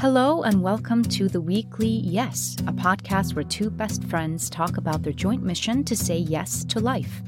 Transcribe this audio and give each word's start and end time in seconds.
Hello, 0.00 0.44
and 0.44 0.62
welcome 0.62 1.02
to 1.02 1.28
the 1.28 1.42
weekly 1.42 1.86
Yes, 1.86 2.56
a 2.60 2.72
podcast 2.72 3.34
where 3.34 3.44
two 3.44 3.68
best 3.68 4.02
friends 4.04 4.48
talk 4.48 4.78
about 4.78 5.02
their 5.02 5.12
joint 5.12 5.42
mission 5.42 5.84
to 5.84 5.94
say 5.94 6.16
yes 6.16 6.64
to 6.64 6.80
life. 6.80 7.20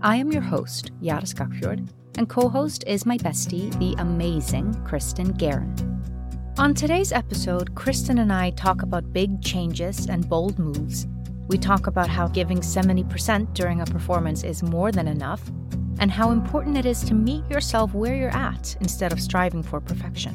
I 0.00 0.16
am 0.16 0.32
your 0.32 0.40
host, 0.40 0.90
Jara 1.02 1.20
Skagfjord, 1.20 1.86
and 2.16 2.26
co 2.26 2.48
host 2.48 2.82
is 2.86 3.04
my 3.04 3.18
bestie, 3.18 3.78
the 3.78 3.94
amazing 4.00 4.72
Kristin 4.86 5.36
Guerin. 5.36 5.70
On 6.56 6.72
today's 6.72 7.12
episode, 7.12 7.74
Kristin 7.74 8.18
and 8.18 8.32
I 8.32 8.52
talk 8.52 8.80
about 8.80 9.12
big 9.12 9.42
changes 9.42 10.06
and 10.06 10.26
bold 10.26 10.58
moves. 10.58 11.06
We 11.48 11.58
talk 11.58 11.88
about 11.88 12.08
how 12.08 12.28
giving 12.28 12.60
70% 12.60 13.52
during 13.52 13.82
a 13.82 13.84
performance 13.84 14.44
is 14.44 14.62
more 14.62 14.90
than 14.90 15.08
enough, 15.08 15.42
and 15.98 16.10
how 16.10 16.30
important 16.30 16.78
it 16.78 16.86
is 16.86 17.04
to 17.04 17.12
meet 17.12 17.46
yourself 17.50 17.92
where 17.92 18.14
you're 18.14 18.30
at 18.34 18.78
instead 18.80 19.12
of 19.12 19.20
striving 19.20 19.62
for 19.62 19.78
perfection. 19.78 20.34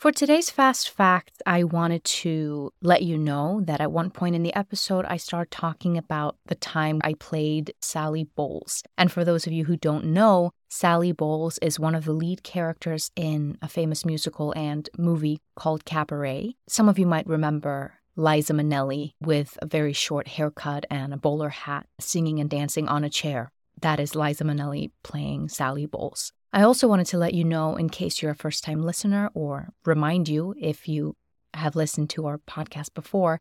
For 0.00 0.10
today's 0.10 0.48
fast 0.48 0.88
fact, 0.88 1.42
I 1.44 1.62
wanted 1.62 2.04
to 2.04 2.72
let 2.80 3.02
you 3.02 3.18
know 3.18 3.60
that 3.64 3.82
at 3.82 3.92
one 3.92 4.08
point 4.08 4.34
in 4.34 4.42
the 4.42 4.54
episode, 4.54 5.04
I 5.04 5.18
started 5.18 5.50
talking 5.50 5.98
about 5.98 6.38
the 6.46 6.54
time 6.54 7.02
I 7.04 7.12
played 7.12 7.74
Sally 7.82 8.24
Bowles. 8.24 8.82
And 8.96 9.12
for 9.12 9.26
those 9.26 9.46
of 9.46 9.52
you 9.52 9.66
who 9.66 9.76
don't 9.76 10.06
know, 10.06 10.52
Sally 10.70 11.12
Bowles 11.12 11.58
is 11.58 11.78
one 11.78 11.94
of 11.94 12.06
the 12.06 12.14
lead 12.14 12.42
characters 12.42 13.10
in 13.14 13.58
a 13.60 13.68
famous 13.68 14.06
musical 14.06 14.54
and 14.56 14.88
movie 14.96 15.42
called 15.54 15.84
Cabaret. 15.84 16.56
Some 16.66 16.88
of 16.88 16.98
you 16.98 17.04
might 17.04 17.26
remember 17.26 17.92
Liza 18.16 18.54
Minnelli 18.54 19.12
with 19.20 19.58
a 19.60 19.66
very 19.66 19.92
short 19.92 20.28
haircut 20.28 20.86
and 20.90 21.12
a 21.12 21.18
bowler 21.18 21.50
hat, 21.50 21.86
singing 21.98 22.40
and 22.40 22.48
dancing 22.48 22.88
on 22.88 23.04
a 23.04 23.10
chair. 23.10 23.52
That 23.82 24.00
is 24.00 24.14
Liza 24.14 24.44
Minnelli 24.44 24.92
playing 25.02 25.50
Sally 25.50 25.84
Bowles. 25.84 26.32
I 26.52 26.62
also 26.62 26.88
wanted 26.88 27.06
to 27.08 27.18
let 27.18 27.34
you 27.34 27.44
know, 27.44 27.76
in 27.76 27.88
case 27.88 28.20
you're 28.20 28.32
a 28.32 28.36
first 28.36 28.64
time 28.64 28.82
listener, 28.82 29.30
or 29.34 29.68
remind 29.84 30.28
you 30.28 30.54
if 30.60 30.88
you 30.88 31.16
have 31.54 31.76
listened 31.76 32.10
to 32.10 32.26
our 32.26 32.38
podcast 32.38 32.92
before, 32.94 33.40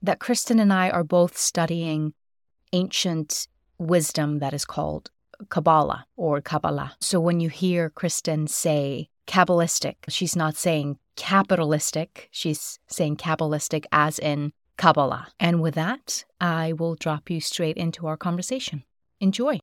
that 0.00 0.20
Kristin 0.20 0.60
and 0.60 0.72
I 0.72 0.90
are 0.90 1.04
both 1.04 1.36
studying 1.36 2.14
ancient 2.72 3.46
wisdom 3.78 4.38
that 4.38 4.54
is 4.54 4.64
called 4.64 5.10
Kabbalah 5.48 6.06
or 6.16 6.40
Kabbalah. 6.40 6.96
So 7.00 7.20
when 7.20 7.40
you 7.40 7.48
hear 7.48 7.90
Kristin 7.90 8.48
say 8.48 9.08
Kabbalistic, 9.26 9.96
she's 10.08 10.36
not 10.36 10.56
saying 10.56 10.98
capitalistic, 11.16 12.28
she's 12.30 12.78
saying 12.86 13.16
Kabbalistic 13.16 13.84
as 13.92 14.18
in 14.18 14.52
Kabbalah. 14.76 15.28
And 15.38 15.60
with 15.60 15.74
that, 15.74 16.24
I 16.40 16.72
will 16.72 16.94
drop 16.94 17.30
you 17.30 17.40
straight 17.40 17.76
into 17.76 18.06
our 18.06 18.16
conversation. 18.16 18.84
Enjoy. 19.20 19.60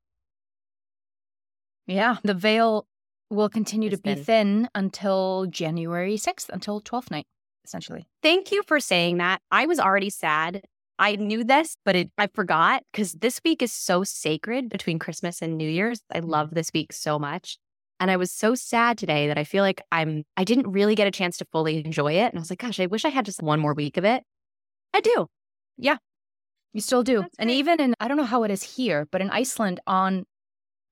Yeah, 1.87 2.17
the 2.23 2.33
veil 2.33 2.85
will 3.29 3.49
continue 3.49 3.89
Is 3.89 3.97
to 3.97 4.01
be 4.01 4.15
thin. 4.15 4.23
thin 4.23 4.69
until 4.75 5.47
January 5.49 6.15
6th, 6.15 6.49
until 6.49 6.81
12th 6.81 7.11
night, 7.11 7.25
essentially. 7.65 8.07
Thank 8.21 8.51
you 8.51 8.63
for 8.67 8.79
saying 8.79 9.17
that. 9.17 9.41
I 9.49 9.65
was 9.65 9.79
already 9.79 10.09
sad. 10.09 10.61
I 10.99 11.15
knew 11.15 11.43
this, 11.43 11.77
but 11.83 11.95
it, 11.95 12.11
I 12.17 12.27
forgot 12.27 12.83
because 12.91 13.13
this 13.13 13.41
week 13.43 13.63
is 13.63 13.73
so 13.73 14.03
sacred 14.03 14.69
between 14.69 14.99
Christmas 14.99 15.41
and 15.41 15.57
New 15.57 15.69
Year's. 15.69 16.01
I 16.11 16.19
mm-hmm. 16.19 16.29
love 16.29 16.53
this 16.53 16.69
week 16.73 16.93
so 16.93 17.17
much. 17.17 17.57
And 17.99 18.09
I 18.09 18.17
was 18.17 18.31
so 18.31 18.55
sad 18.55 18.97
today 18.97 19.27
that 19.27 19.37
I 19.37 19.43
feel 19.43 19.63
like 19.63 19.81
I'm 19.91 20.23
I 20.35 20.43
didn't 20.43 20.71
really 20.71 20.95
get 20.95 21.07
a 21.07 21.11
chance 21.11 21.37
to 21.37 21.45
fully 21.51 21.83
enjoy 21.85 22.13
it. 22.13 22.29
And 22.29 22.37
I 22.37 22.39
was 22.39 22.49
like, 22.49 22.59
gosh, 22.59 22.79
I 22.79 22.87
wish 22.87 23.05
I 23.05 23.09
had 23.09 23.25
just 23.25 23.41
one 23.43 23.59
more 23.59 23.73
week 23.73 23.97
of 23.97 24.05
it. 24.05 24.23
I 24.93 25.01
do. 25.01 25.27
Yeah. 25.77 25.97
You 26.73 26.81
still 26.81 27.03
do. 27.03 27.21
That's 27.21 27.35
and 27.37 27.49
great. 27.49 27.57
even 27.57 27.81
in, 27.81 27.95
I 27.99 28.07
don't 28.07 28.17
know 28.17 28.23
how 28.23 28.43
it 28.43 28.51
is 28.51 28.63
here, 28.63 29.07
but 29.11 29.21
in 29.21 29.29
Iceland 29.29 29.79
on 29.85 30.25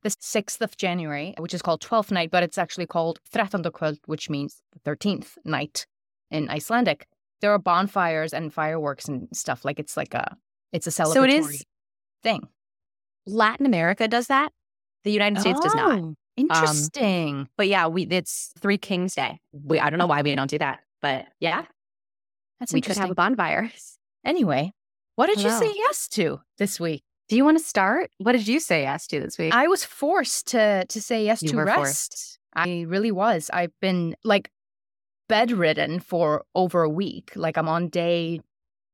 the 0.03 0.09
6th 0.09 0.61
of 0.61 0.77
January, 0.77 1.33
which 1.37 1.53
is 1.53 1.61
called 1.61 1.81
12th 1.81 2.11
night, 2.11 2.31
but 2.31 2.43
it's 2.43 2.57
actually 2.57 2.85
called 2.85 3.19
Þrettánda 3.33 3.97
which 4.05 4.29
means 4.29 4.61
the 4.73 4.89
13th 4.89 5.37
night 5.43 5.85
in 6.31 6.49
Icelandic. 6.49 7.07
There 7.41 7.51
are 7.51 7.59
bonfires 7.59 8.33
and 8.33 8.53
fireworks 8.53 9.07
and 9.07 9.27
stuff. 9.33 9.65
Like 9.65 9.79
it's 9.79 9.95
like 9.95 10.13
a, 10.13 10.35
it's 10.71 10.87
a 10.87 10.89
celebratory 10.89 11.13
So 11.13 11.23
it 11.23 11.29
is 11.31 11.63
thing. 12.23 12.47
Latin 13.25 13.65
America 13.65 14.07
does 14.07 14.27
that. 14.27 14.51
The 15.03 15.11
United 15.11 15.39
States 15.39 15.59
does 15.59 15.75
not. 15.75 15.99
Oh, 15.99 16.03
um, 16.03 16.15
Interesting. 16.35 17.49
But 17.57 17.67
yeah, 17.67 17.87
we 17.87 18.03
it's 18.03 18.51
Three 18.59 18.77
Kings 18.77 19.15
Day. 19.15 19.39
We 19.51 19.79
I 19.79 19.89
don't 19.89 19.99
know 19.99 20.07
why 20.07 20.21
we 20.21 20.33
don't 20.35 20.49
do 20.49 20.57
that. 20.59 20.79
But 21.01 21.25
yeah, 21.39 21.65
That's 22.59 22.73
we 22.73 22.81
could 22.81 22.97
have 22.97 23.11
a 23.11 23.15
bonfire. 23.15 23.71
anyway, 24.25 24.71
what 25.15 25.27
did 25.27 25.41
you 25.41 25.49
say 25.49 25.71
yes 25.75 26.07
to 26.09 26.39
this 26.57 26.79
week? 26.79 27.03
Do 27.29 27.35
you 27.35 27.45
want 27.45 27.59
to 27.59 27.63
start? 27.63 28.09
What 28.17 28.31
did 28.31 28.47
you 28.47 28.59
say 28.59 28.81
yes 28.81 29.05
to 29.07 29.19
this 29.19 29.37
week? 29.37 29.53
I 29.53 29.67
was 29.67 29.83
forced 29.83 30.47
to 30.47 30.85
to 30.89 31.01
say 31.01 31.23
yes 31.23 31.43
You 31.43 31.49
to 31.49 31.57
rest. 31.57 31.75
forced. 31.77 32.39
I 32.55 32.85
really 32.87 33.11
was. 33.11 33.51
I've 33.53 33.79
been 33.79 34.15
like 34.23 34.51
bedridden 35.29 35.99
for 35.99 36.43
over 36.55 36.81
a 36.81 36.89
week. 36.89 37.31
Like 37.35 37.55
I'm 37.55 37.69
on 37.69 37.87
day 37.89 38.41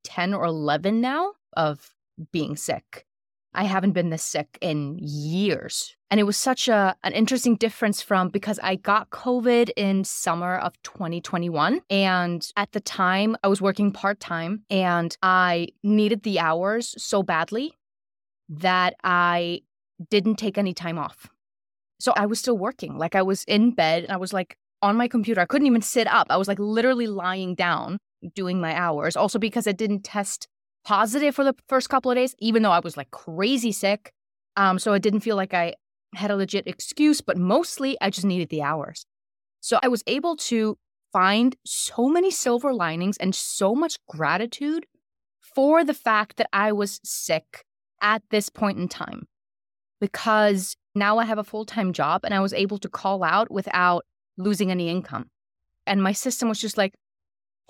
10 0.03 0.33
or 0.33 0.43
11 0.43 0.99
now 0.99 1.31
of 1.55 1.95
being 2.33 2.57
sick. 2.57 3.05
I 3.53 3.63
haven't 3.63 3.93
been 3.93 4.09
this 4.09 4.21
sick 4.21 4.57
in 4.59 4.99
years. 5.01 5.95
And 6.11 6.19
it 6.19 6.23
was 6.23 6.35
such 6.35 6.67
a 6.67 6.97
an 7.05 7.13
interesting 7.13 7.55
difference 7.55 8.01
from 8.01 8.27
because 8.27 8.59
I 8.61 8.75
got 8.75 9.11
COVID 9.11 9.69
in 9.77 10.03
summer 10.03 10.57
of 10.57 10.73
2021 10.83 11.81
and 11.89 12.51
at 12.57 12.73
the 12.73 12.81
time 12.81 13.37
I 13.45 13.47
was 13.47 13.61
working 13.61 13.93
part-time 13.93 14.63
and 14.69 15.15
I 15.23 15.69
needed 15.83 16.23
the 16.23 16.39
hours 16.39 17.01
so 17.01 17.23
badly 17.23 17.75
that 18.49 18.95
I 19.03 19.61
didn't 20.09 20.35
take 20.35 20.57
any 20.57 20.73
time 20.73 20.97
off. 20.97 21.29
So 21.99 22.13
I 22.15 22.25
was 22.25 22.39
still 22.39 22.57
working. 22.57 22.97
Like 22.97 23.15
I 23.15 23.21
was 23.21 23.43
in 23.45 23.71
bed 23.71 24.03
and 24.03 24.11
I 24.11 24.17
was 24.17 24.33
like 24.33 24.57
on 24.81 24.97
my 24.97 25.07
computer. 25.07 25.41
I 25.41 25.45
couldn't 25.45 25.67
even 25.67 25.81
sit 25.81 26.07
up. 26.07 26.27
I 26.29 26.37
was 26.37 26.47
like 26.47 26.59
literally 26.59 27.07
lying 27.07 27.55
down 27.55 27.97
doing 28.33 28.59
my 28.59 28.75
hours. 28.75 29.15
Also 29.15 29.39
because 29.39 29.67
I 29.67 29.71
didn't 29.71 30.03
test 30.03 30.47
positive 30.83 31.33
for 31.35 31.43
the 31.43 31.55
first 31.67 31.89
couple 31.89 32.11
of 32.11 32.17
days, 32.17 32.35
even 32.39 32.61
though 32.61 32.71
I 32.71 32.79
was 32.79 32.97
like 32.97 33.11
crazy 33.11 33.71
sick. 33.71 34.11
Um, 34.57 34.79
so 34.79 34.93
I 34.93 34.99
didn't 34.99 35.21
feel 35.21 35.35
like 35.35 35.53
I 35.53 35.75
had 36.13 36.31
a 36.31 36.35
legit 36.35 36.67
excuse, 36.67 37.21
but 37.21 37.37
mostly 37.37 37.97
I 38.01 38.09
just 38.09 38.25
needed 38.25 38.49
the 38.49 38.61
hours. 38.61 39.05
So 39.61 39.79
I 39.81 39.87
was 39.87 40.03
able 40.07 40.35
to 40.37 40.77
find 41.11 41.55
so 41.65 42.07
many 42.07 42.29
silver 42.29 42.73
linings 42.73 43.17
and 43.17 43.33
so 43.33 43.73
much 43.73 43.97
gratitude 44.07 44.85
for 45.39 45.83
the 45.83 45.93
fact 45.93 46.37
that 46.37 46.49
I 46.53 46.71
was 46.71 46.99
sick 47.03 47.65
at 48.01 48.21
this 48.29 48.49
point 48.49 48.77
in 48.77 48.87
time 48.87 49.27
because 49.99 50.75
now 50.93 51.17
I 51.17 51.25
have 51.25 51.37
a 51.37 51.43
full 51.43 51.65
time 51.65 51.93
job 51.93 52.21
and 52.23 52.33
I 52.33 52.39
was 52.39 52.53
able 52.53 52.77
to 52.79 52.89
call 52.89 53.23
out 53.23 53.51
without 53.51 54.05
losing 54.37 54.71
any 54.71 54.89
income. 54.89 55.29
And 55.87 56.01
my 56.01 56.11
system 56.11 56.49
was 56.49 56.59
just 56.59 56.77
like, 56.77 56.93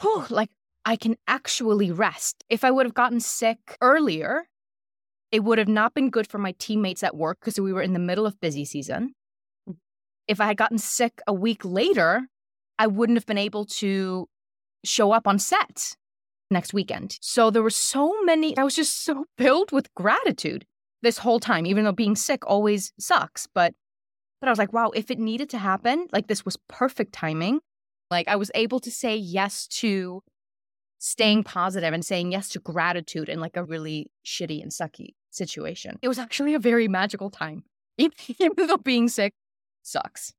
whew, 0.01 0.25
like 0.29 0.49
I 0.85 0.95
can 0.95 1.15
actually 1.27 1.91
rest. 1.91 2.43
If 2.49 2.63
I 2.63 2.71
would 2.71 2.85
have 2.85 2.93
gotten 2.93 3.19
sick 3.19 3.77
earlier, 3.81 4.45
it 5.31 5.43
would 5.43 5.57
have 5.57 5.67
not 5.67 5.93
been 5.93 6.09
good 6.09 6.27
for 6.27 6.37
my 6.37 6.53
teammates 6.59 7.03
at 7.03 7.15
work 7.15 7.39
because 7.39 7.59
we 7.59 7.73
were 7.73 7.81
in 7.81 7.93
the 7.93 7.99
middle 7.99 8.25
of 8.25 8.39
busy 8.39 8.65
season. 8.65 9.13
If 10.27 10.39
I 10.39 10.45
had 10.45 10.57
gotten 10.57 10.77
sick 10.77 11.21
a 11.27 11.33
week 11.33 11.65
later, 11.65 12.27
I 12.79 12.87
wouldn't 12.87 13.17
have 13.17 13.25
been 13.25 13.37
able 13.37 13.65
to 13.65 14.27
show 14.83 15.11
up 15.11 15.27
on 15.27 15.39
set 15.39 15.95
next 16.55 16.73
weekend. 16.73 17.17
So 17.21 17.51
there 17.51 17.61
were 17.61 17.69
so 17.69 18.23
many, 18.23 18.57
I 18.57 18.63
was 18.63 18.75
just 18.75 19.03
so 19.03 19.25
filled 19.37 19.71
with 19.71 19.93
gratitude 19.93 20.65
this 21.03 21.19
whole 21.19 21.39
time, 21.39 21.67
even 21.67 21.83
though 21.83 21.91
being 21.91 22.15
sick 22.15 22.41
always 22.47 22.91
sucks. 22.97 23.47
But 23.53 23.73
but 24.41 24.49
I 24.49 24.51
was 24.51 24.59
like, 24.59 24.73
wow, 24.73 24.91
if 24.93 25.09
it 25.09 25.17
needed 25.17 25.49
to 25.51 25.57
happen, 25.57 26.07
like 26.11 26.27
this 26.27 26.43
was 26.45 26.57
perfect 26.67 27.13
timing. 27.13 27.59
Like 28.11 28.27
I 28.27 28.35
was 28.35 28.51
able 28.53 28.79
to 28.81 28.91
say 28.91 29.15
yes 29.15 29.67
to 29.79 30.21
staying 30.99 31.43
positive 31.43 31.93
and 31.93 32.05
saying 32.05 32.31
yes 32.31 32.49
to 32.49 32.59
gratitude 32.59 33.29
in 33.29 33.39
like 33.39 33.57
a 33.57 33.63
really 33.63 34.11
shitty 34.25 34.61
and 34.61 34.71
sucky 34.71 35.09
situation. 35.31 35.97
It 36.01 36.07
was 36.07 36.19
actually 36.19 36.53
a 36.53 36.59
very 36.59 36.87
magical 36.87 37.29
time, 37.29 37.63
even 37.97 38.67
though 38.67 38.77
being 38.77 39.07
sick 39.07 39.33
sucks. 39.83 40.33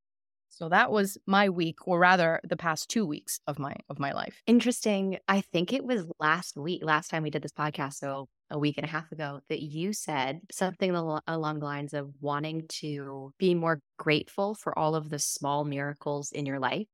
So 0.57 0.71
that 0.71 0.91
was 0.91 1.19
my 1.27 1.51
week, 1.51 1.87
or 1.87 1.99
rather, 1.99 2.41
the 2.43 2.57
past 2.57 2.89
two 2.89 3.05
weeks 3.05 3.41
of 3.47 3.59
my 3.59 3.75
of 3.91 3.99
my 3.99 4.13
life. 4.13 4.41
Interesting. 4.47 5.19
I 5.29 5.43
think 5.43 5.71
it 5.71 5.85
was 5.85 6.07
last 6.19 6.57
week, 6.57 6.83
last 6.83 7.11
time 7.11 7.23
we 7.23 7.29
did 7.29 7.43
this 7.43 7.53
podcast, 7.53 7.95
so 7.95 8.31
a 8.51 8.59
week 8.59 8.79
and 8.79 8.87
a 8.87 8.89
half 8.89 9.13
ago, 9.13 9.41
that 9.51 9.61
you 9.61 9.93
said 9.93 10.41
something 10.51 10.95
along 10.95 11.59
the 11.59 11.65
lines 11.67 11.93
of 11.93 12.09
wanting 12.23 12.63
to 12.69 13.35
be 13.39 13.55
more 13.55 13.81
grateful 13.99 14.55
for 14.55 14.77
all 14.79 14.95
of 14.95 15.11
the 15.11 15.19
small 15.19 15.63
miracles 15.65 16.33
in 16.33 16.47
your 16.47 16.59
life. 16.59 16.87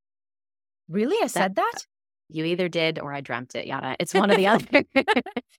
Really, 0.88 1.23
I 1.23 1.29
said 1.29 1.55
that. 1.55 1.87
You 2.31 2.44
either 2.47 2.69
did 2.69 2.99
or 2.99 3.12
I 3.12 3.20
dreamt 3.20 3.55
it, 3.55 3.69
Yada. 3.69 3.94
It's 4.00 4.12
one 4.12 4.32
or 4.32 4.37
the 4.37 4.47
other. 4.49 4.82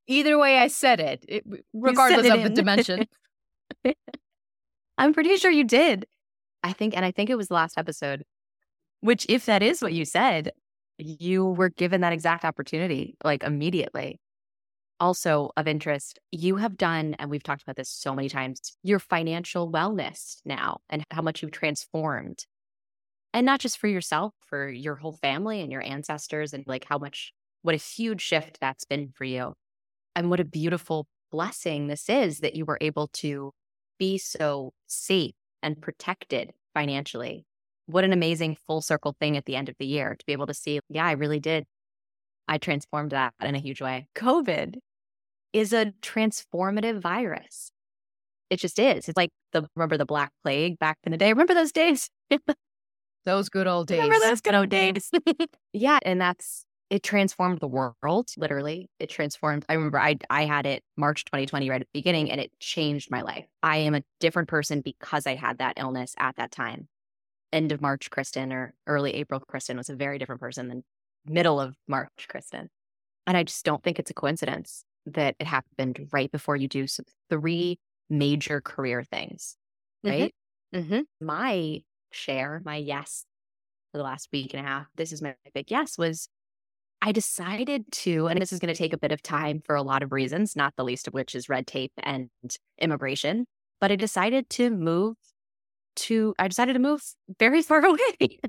Either 0.08 0.38
way, 0.38 0.58
I 0.58 0.68
said 0.68 1.00
it, 1.00 1.24
it 1.30 1.46
regardless 1.72 2.26
it 2.26 2.34
of 2.34 2.44
the 2.44 2.50
dimension. 2.50 3.08
I'm 4.98 5.14
pretty 5.14 5.38
sure 5.38 5.52
you 5.52 5.64
did. 5.64 6.06
I 6.63 6.74
think, 6.74 6.95
and 6.95 7.06
I 7.06 7.12
think 7.12 7.30
it 7.30 7.36
was 7.36 7.50
the 7.50 7.54
last 7.56 7.77
episode, 7.77 8.24
which, 9.01 9.25
if 9.30 9.45
that 9.45 9.62
is 9.62 9.81
what 9.81 9.94
you 9.94 10.06
said, 10.06 10.51
you 10.98 11.45
were 11.45 11.69
given 11.69 12.01
that 12.01 12.13
exact 12.13 12.45
opportunity 12.45 13.18
like 13.24 13.44
immediately. 13.44 14.19
Also, 15.00 15.51
of 15.57 15.68
interest, 15.68 16.19
you 16.31 16.56
have 16.56 16.77
done, 16.77 17.15
and 17.19 17.30
we've 17.30 17.44
talked 17.44 17.63
about 17.63 17.75
this 17.75 17.89
so 17.89 18.15
many 18.15 18.30
times, 18.30 18.77
your 18.83 19.00
financial 19.00 19.69
wellness 19.69 20.38
now 20.45 20.77
and 20.89 21.04
how 21.12 21.21
much 21.21 21.42
you've 21.42 21.51
transformed. 21.51 22.45
And 23.33 23.45
not 23.45 23.60
just 23.60 23.77
for 23.80 23.88
yourself, 23.88 24.33
for 24.45 24.69
your 24.69 24.95
whole 24.95 25.12
family 25.13 25.60
and 25.60 25.71
your 25.71 25.83
ancestors, 25.83 26.54
and 26.54 26.63
like 26.68 26.86
how 26.88 26.98
much, 26.98 27.33
what 27.63 27.75
a 27.75 27.77
huge 27.77 28.21
shift 28.21 28.60
that's 28.62 28.86
been 28.86 29.10
for 29.13 29.25
you. 29.25 29.54
And 30.15 30.30
what 30.30 30.39
a 30.39 30.45
beautiful 30.45 31.07
blessing 31.31 31.88
this 31.88 32.07
is 32.07 32.39
that 32.39 32.56
you 32.56 32.63
were 32.63 32.77
able 32.80 33.07
to 33.07 33.51
be 33.98 34.18
so 34.19 34.71
safe 34.88 35.33
and 35.63 35.81
protected 35.81 36.51
financially. 36.74 37.45
What 37.88 38.04
an 38.04 38.13
amazing 38.13 38.57
full 38.68 38.81
circle 38.81 39.15
thing 39.19 39.36
at 39.36 39.45
the 39.45 39.56
end 39.56 39.69
of 39.69 39.75
the 39.80 39.86
year 39.86 40.15
to 40.18 40.25
be 40.25 40.33
able 40.33 40.48
to 40.48 40.54
see, 40.54 40.80
yeah, 40.89 41.06
I 41.06 41.13
really 41.13 41.39
did. 41.39 41.65
I 42.48 42.57
transformed 42.57 43.12
that 43.12 43.33
in 43.42 43.56
a 43.56 43.60
huge 43.60 43.81
way. 43.81 44.07
COVID 44.15 44.75
is 45.54 45.74
a 45.74 45.94
transformative 46.01 47.00
virus. 47.00 47.71
It 48.50 48.57
just 48.57 48.77
is. 48.77 49.07
It's 49.07 49.18
like 49.18 49.31
the 49.54 49.68
remember 49.75 49.98
the 49.98 50.06
Black 50.06 50.31
Plague 50.44 50.77
back 50.77 50.98
in 51.04 51.12
the 51.12 51.18
day. 51.18 51.30
Remember 51.30 51.54
those 51.54 51.71
days? 51.71 52.10
those 53.25 53.50
good 53.50 53.68
old 53.68 53.88
days. 53.88 54.01
Remember 54.01 54.25
those 54.25 54.42
good 54.42 54.56
old 54.56 54.69
days? 54.69 55.10
yeah, 55.74 56.00
and 56.04 56.19
that's 56.19 56.65
it 56.90 57.04
transformed 57.04 57.60
the 57.60 57.68
world. 57.68 58.30
Literally, 58.38 58.90
it 59.00 59.10
transformed. 59.10 59.66
I 59.68 59.74
remember 59.74 60.00
I 60.00 60.18
I 60.30 60.46
had 60.46 60.66
it 60.66 60.84
March 60.98 61.26
2020 61.26 61.70
right 61.70 61.82
at 61.82 61.88
the 61.88 62.00
beginning, 62.00 62.32
and 62.32 62.40
it 62.40 62.52
changed 62.60 63.10
my 63.10 63.22
life. 63.22 63.46
I 63.62 63.78
am 63.78 63.96
a 63.96 64.04
different 64.20 64.50
person 64.50 64.82
because 64.82 65.26
I 65.26 65.36
had 65.36 65.58
that 65.58 65.76
illness 65.78 66.14
at 66.18 66.36
that 66.36 66.52
time. 66.52 66.88
End 67.52 67.72
of 67.72 67.82
March, 67.82 68.10
Kristin, 68.10 68.52
or 68.52 68.74
early 68.88 69.14
April, 69.16 69.40
Kristin 69.40 69.78
was 69.78 69.90
a 69.90 69.96
very 69.96 70.18
different 70.18 70.42
person 70.42 70.68
than 70.68 70.84
middle 71.26 71.60
of 71.60 71.76
March, 71.88 72.28
Kristin. 72.28 72.68
And 73.26 73.38
I 73.38 73.44
just 73.44 73.64
don't 73.64 73.84
think 73.84 74.00
it's 74.00 74.12
a 74.12 74.16
coincidence 74.16 74.84
that 75.06 75.36
it 75.40 75.48
happened 75.48 76.10
right 76.12 76.32
before 76.32 76.56
you 76.56 76.68
do 76.68 76.86
three 77.30 77.80
major 78.10 78.62
career 78.62 79.04
things, 79.04 79.56
mm-hmm. 80.06 80.22
right? 80.22 80.36
Mm-hmm. 80.74 80.94
Mm-hmm. 80.94 81.26
My 81.26 81.82
share, 82.12 82.62
my 82.64 82.78
yes 82.78 83.26
for 83.92 84.00
the 84.00 84.04
last 84.04 84.30
week 84.32 84.54
and 84.54 84.66
a 84.66 84.68
half, 84.68 84.88
this 84.96 85.12
is 85.12 85.22
my 85.22 85.36
big 85.54 85.70
yes, 85.70 85.98
was 85.98 86.28
I 87.06 87.12
decided 87.12 87.92
to, 87.92 88.28
and 88.28 88.42
this 88.42 88.54
is 88.54 88.60
going 88.60 88.74
to 88.74 88.78
take 88.78 88.94
a 88.94 88.98
bit 88.98 89.12
of 89.12 89.22
time 89.22 89.62
for 89.66 89.76
a 89.76 89.82
lot 89.82 90.04
of 90.04 90.14
reasons, 90.14 90.56
not 90.56 90.74
the 90.78 90.86
least 90.86 91.06
of 91.06 91.14
which 91.14 91.36
is 91.36 91.50
red 91.50 91.68
tape 91.68 91.92
and 92.02 92.30
immigration, 92.80 93.46
but 93.82 93.92
I 93.92 93.98
decided 93.98 94.50
to 94.52 94.70
move 94.70 95.18
to, 95.98 96.34
I 96.40 96.48
decided 96.48 96.74
to 96.74 96.80
move 96.80 97.04
very 97.38 97.62
far 97.70 97.84
away. 97.84 98.40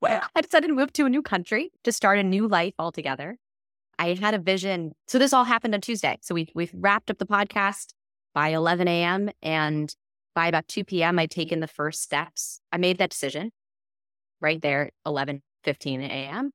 well, 0.00 0.22
I 0.36 0.42
decided 0.42 0.68
to 0.68 0.74
move 0.74 0.92
to 0.92 1.06
a 1.06 1.10
new 1.10 1.22
country 1.22 1.72
to 1.82 1.90
start 1.90 2.20
a 2.20 2.22
new 2.22 2.46
life 2.46 2.74
altogether. 2.78 3.36
I 3.98 4.14
had 4.14 4.34
a 4.34 4.38
vision. 4.38 4.92
So 5.08 5.18
this 5.18 5.32
all 5.32 5.42
happened 5.42 5.74
on 5.74 5.80
Tuesday. 5.80 6.18
So 6.22 6.36
we 6.36 6.52
we 6.54 6.70
wrapped 6.72 7.10
up 7.10 7.18
the 7.18 7.26
podcast 7.26 7.94
by 8.32 8.50
11 8.50 8.86
a.m. 8.86 9.28
and 9.42 9.92
by 10.36 10.46
about 10.46 10.68
2 10.68 10.84
p.m. 10.84 11.18
I'd 11.18 11.32
taken 11.32 11.58
the 11.58 11.66
first 11.66 12.00
steps. 12.00 12.60
I 12.70 12.76
made 12.78 12.98
that 12.98 13.10
decision 13.10 13.50
right 14.40 14.62
there, 14.62 14.90
11 15.04 15.42
15 15.64 16.00
a.m. 16.00 16.52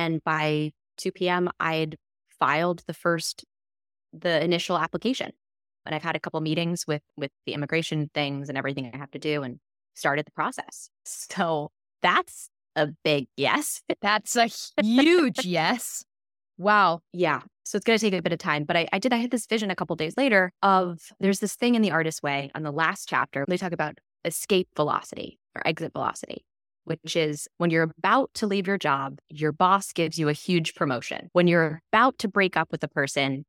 And 0.00 0.24
by 0.24 0.72
2 0.96 1.12
p.m., 1.12 1.50
I'd 1.60 1.96
filed 2.38 2.82
the 2.86 2.94
first, 2.94 3.44
the 4.14 4.42
initial 4.42 4.78
application. 4.78 5.32
And 5.84 5.94
I've 5.94 6.02
had 6.02 6.16
a 6.16 6.20
couple 6.20 6.40
meetings 6.40 6.86
with 6.86 7.02
with 7.18 7.30
the 7.44 7.52
immigration 7.52 8.10
things 8.14 8.48
and 8.48 8.56
everything 8.56 8.90
I 8.92 8.96
have 8.96 9.10
to 9.10 9.18
do 9.18 9.42
and 9.42 9.58
started 9.94 10.24
the 10.24 10.30
process. 10.30 10.88
So 11.04 11.70
that's 12.00 12.48
a 12.76 12.88
big 13.04 13.26
yes. 13.36 13.82
That's 14.00 14.36
a 14.36 14.48
huge 14.82 15.44
yes. 15.44 16.04
Wow. 16.56 17.00
Yeah. 17.12 17.40
So 17.64 17.76
it's 17.76 17.84
going 17.84 17.98
to 17.98 18.10
take 18.10 18.18
a 18.18 18.22
bit 18.22 18.32
of 18.32 18.38
time. 18.38 18.64
But 18.64 18.76
I, 18.76 18.88
I 18.92 18.98
did, 18.98 19.12
I 19.12 19.16
had 19.16 19.30
this 19.30 19.46
vision 19.46 19.70
a 19.70 19.76
couple 19.76 19.96
days 19.96 20.16
later 20.16 20.52
of 20.62 21.00
there's 21.18 21.40
this 21.40 21.56
thing 21.56 21.74
in 21.74 21.82
the 21.82 21.90
Artist's 21.90 22.22
way 22.22 22.50
on 22.54 22.62
the 22.62 22.70
last 22.70 23.08
chapter. 23.08 23.44
They 23.46 23.58
talk 23.58 23.72
about 23.72 23.98
escape 24.24 24.68
velocity 24.76 25.38
or 25.54 25.66
exit 25.66 25.92
velocity, 25.92 26.44
which 26.84 27.16
is 27.16 27.48
when 27.58 27.70
you're 27.70 27.92
about 27.98 28.30
to 28.34 28.46
leave 28.46 28.66
your 28.66 28.78
job, 28.78 29.18
your 29.28 29.52
boss 29.52 29.92
gives 29.92 30.18
you 30.18 30.28
a 30.28 30.32
huge 30.32 30.74
promotion. 30.74 31.28
When 31.32 31.46
you're 31.46 31.80
about 31.92 32.18
to 32.18 32.28
break 32.28 32.56
up 32.56 32.70
with 32.70 32.82
a 32.82 32.88
person, 32.88 33.44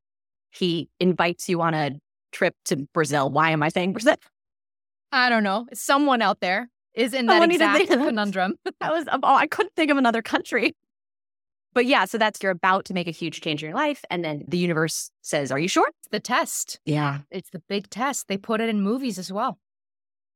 he 0.52 0.90
invites 1.00 1.50
you 1.50 1.62
on 1.62 1.74
a 1.74 1.92
trip 2.32 2.56
to 2.66 2.88
Brazil. 2.94 3.30
Why 3.30 3.52
am 3.52 3.64
I 3.64 3.70
saying 3.70 3.94
Brazil? 3.94 4.16
I 5.12 5.30
don't 5.30 5.44
know. 5.44 5.68
Someone 5.74 6.22
out 6.22 6.40
there 6.40 6.70
is 6.94 7.14
in 7.14 7.26
that 7.28 7.50
exact 7.50 7.88
conundrum. 7.88 8.56
that 8.80 8.92
was, 8.92 9.06
oh, 9.12 9.20
I 9.24 9.48
couldn't 9.48 9.76
think 9.76 9.92
of 9.92 9.98
another 9.98 10.22
country. 10.22 10.76
But 11.74 11.86
yeah, 11.86 12.06
so 12.06 12.18
that's 12.18 12.42
you're 12.44 12.52
about 12.52 12.86
to 12.86 12.94
make 12.94 13.08
a 13.08 13.12
huge 13.12 13.42
change 13.42 13.64
in 13.64 13.70
your 13.70 13.78
life. 13.78 14.04
And 14.10 14.26
then 14.26 14.44
the 14.48 14.58
universe 14.58 15.10
says, 15.22 15.52
Are 15.52 15.60
you 15.60 15.70
sure? 15.70 15.88
It's 15.88 16.10
the 16.12 16.20
test. 16.20 16.80
Yeah. 16.86 17.20
It's 17.32 17.50
the 17.50 17.62
big 17.70 17.90
test. 17.90 18.28
They 18.28 18.38
put 18.38 18.60
it 18.60 18.68
in 18.68 18.82
movies 18.82 19.18
as 19.18 19.32
well. 19.32 19.58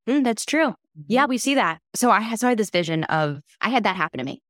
Mm, 0.08 0.24
that's 0.24 0.44
true. 0.44 0.68
Mm-hmm. 0.68 1.02
Yeah, 1.08 1.26
we 1.26 1.38
see 1.38 1.54
that. 1.54 1.80
So 1.94 2.10
I, 2.10 2.34
so 2.36 2.46
I 2.46 2.50
had 2.50 2.58
this 2.58 2.70
vision 2.70 3.04
of, 3.04 3.40
I 3.60 3.68
had 3.68 3.84
that 3.84 3.96
happen 3.96 4.18
to 4.18 4.24
me 4.24 4.40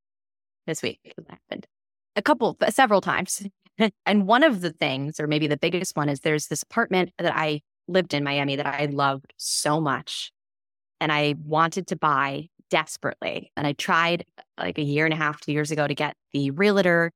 this 0.65 0.81
week. 0.81 0.99
It 1.03 1.15
happened 1.29 1.67
a 2.15 2.21
couple, 2.21 2.57
several 2.69 3.01
times. 3.01 3.45
and 4.05 4.27
one 4.27 4.43
of 4.43 4.61
the 4.61 4.71
things, 4.71 5.19
or 5.19 5.27
maybe 5.27 5.47
the 5.47 5.57
biggest 5.57 5.95
one, 5.95 6.09
is 6.09 6.21
there's 6.21 6.47
this 6.47 6.63
apartment 6.63 7.11
that 7.17 7.35
I 7.35 7.61
lived 7.87 8.13
in 8.13 8.23
Miami 8.23 8.55
that 8.55 8.65
I 8.65 8.85
loved 8.85 9.33
so 9.37 9.79
much. 9.79 10.31
And 10.99 11.11
I 11.11 11.35
wanted 11.43 11.87
to 11.87 11.95
buy 11.95 12.49
desperately. 12.69 13.51
And 13.55 13.67
I 13.67 13.73
tried 13.73 14.25
like 14.59 14.77
a 14.77 14.83
year 14.83 15.05
and 15.05 15.13
a 15.13 15.17
half, 15.17 15.39
two 15.41 15.51
years 15.51 15.71
ago 15.71 15.87
to 15.87 15.93
get 15.93 16.15
the 16.33 16.51
realtor 16.51 17.11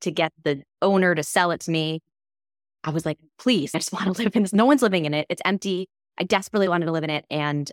to 0.00 0.10
get 0.10 0.32
the 0.42 0.62
owner 0.82 1.14
to 1.14 1.22
sell 1.22 1.50
it 1.50 1.60
to 1.60 1.70
me. 1.70 2.00
I 2.82 2.90
was 2.90 3.04
like, 3.04 3.18
please, 3.38 3.74
I 3.74 3.78
just 3.78 3.92
want 3.92 4.04
to 4.06 4.22
live 4.22 4.34
in 4.34 4.42
this. 4.42 4.52
No 4.52 4.64
one's 4.64 4.82
living 4.82 5.04
in 5.04 5.14
it. 5.14 5.26
It's 5.28 5.42
empty. 5.44 5.88
I 6.20 6.24
desperately 6.24 6.68
wanted 6.68 6.86
to 6.86 6.92
live 6.92 7.04
in 7.04 7.10
it. 7.10 7.24
And 7.30 7.70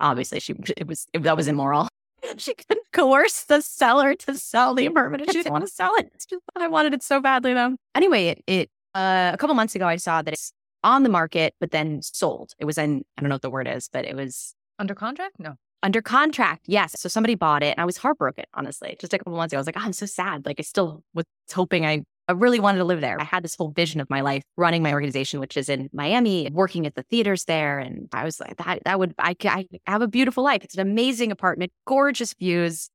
obviously 0.00 0.40
she 0.40 0.54
it 0.76 0.86
was 0.86 1.06
it, 1.12 1.22
that 1.22 1.36
was 1.36 1.48
immoral. 1.48 1.88
She 2.36 2.54
couldn't 2.54 2.86
coerce 2.92 3.44
the 3.44 3.62
seller 3.62 4.14
to 4.14 4.36
sell 4.36 4.74
the 4.74 4.84
apartment. 4.84 5.24
She 5.26 5.38
didn't 5.38 5.52
want 5.52 5.66
to 5.66 5.72
sell 5.72 5.94
it. 5.96 6.12
Just, 6.12 6.42
I 6.54 6.68
wanted 6.68 6.92
it 6.92 7.02
so 7.02 7.20
badly 7.20 7.54
though. 7.54 7.76
Anyway, 7.94 8.26
it, 8.28 8.44
it 8.46 8.70
uh, 8.94 9.30
a 9.32 9.38
couple 9.38 9.54
months 9.54 9.74
ago 9.74 9.86
I 9.86 9.96
saw 9.96 10.20
that 10.20 10.34
it's 10.34 10.52
on 10.84 11.02
the 11.02 11.08
market, 11.08 11.54
but 11.60 11.70
then 11.70 12.02
sold. 12.02 12.52
It 12.58 12.66
was 12.66 12.76
in 12.76 13.04
I 13.16 13.22
don't 13.22 13.30
know 13.30 13.36
what 13.36 13.42
the 13.42 13.50
word 13.50 13.66
is, 13.66 13.88
but 13.90 14.04
it 14.04 14.14
was 14.14 14.54
under 14.78 14.94
contract. 14.94 15.40
No, 15.40 15.56
under 15.82 16.02
contract. 16.02 16.64
Yes. 16.66 17.00
So 17.00 17.08
somebody 17.08 17.34
bought 17.34 17.62
it 17.62 17.70
and 17.76 17.80
I 17.80 17.84
was 17.84 17.96
heartbroken, 17.96 18.44
honestly. 18.54 18.96
Just 19.00 19.14
a 19.14 19.18
couple 19.18 19.34
months 19.34 19.52
ago, 19.52 19.58
I 19.58 19.60
was 19.60 19.66
like, 19.66 19.76
oh, 19.78 19.82
I'm 19.84 19.92
so 19.92 20.06
sad. 20.06 20.44
Like 20.46 20.56
I 20.58 20.62
still 20.62 21.02
was 21.14 21.24
hoping 21.52 21.86
I, 21.86 22.04
I 22.30 22.32
really 22.32 22.60
wanted 22.60 22.78
to 22.78 22.84
live 22.84 23.00
there. 23.00 23.20
I 23.20 23.24
had 23.24 23.42
this 23.42 23.56
whole 23.56 23.72
vision 23.72 24.00
of 24.00 24.08
my 24.08 24.20
life 24.20 24.44
running 24.56 24.84
my 24.84 24.92
organization, 24.92 25.40
which 25.40 25.56
is 25.56 25.68
in 25.68 25.90
Miami, 25.92 26.48
working 26.52 26.86
at 26.86 26.94
the 26.94 27.02
theaters 27.02 27.44
there. 27.46 27.80
And 27.80 28.08
I 28.12 28.22
was 28.22 28.38
like, 28.38 28.56
that, 28.58 28.84
that 28.84 29.00
would, 29.00 29.16
I, 29.18 29.34
I 29.44 29.66
have 29.86 30.00
a 30.00 30.06
beautiful 30.06 30.44
life. 30.44 30.62
It's 30.62 30.74
an 30.74 30.80
amazing 30.80 31.32
apartment, 31.32 31.72
gorgeous 31.88 32.32
views, 32.34 32.88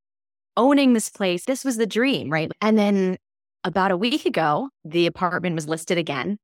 owning 0.55 0.93
this 0.93 1.10
place. 1.10 1.43
This 1.43 1.65
was 1.65 1.75
the 1.75 1.86
dream, 1.86 2.29
right? 2.29 2.50
And 2.62 2.77
then 2.77 3.17
about 3.65 3.91
a 3.91 3.98
week 3.98 4.25
ago, 4.25 4.69
the 4.86 5.05
apartment 5.05 5.55
was 5.55 5.67
listed 5.67 5.98
again 5.98 6.38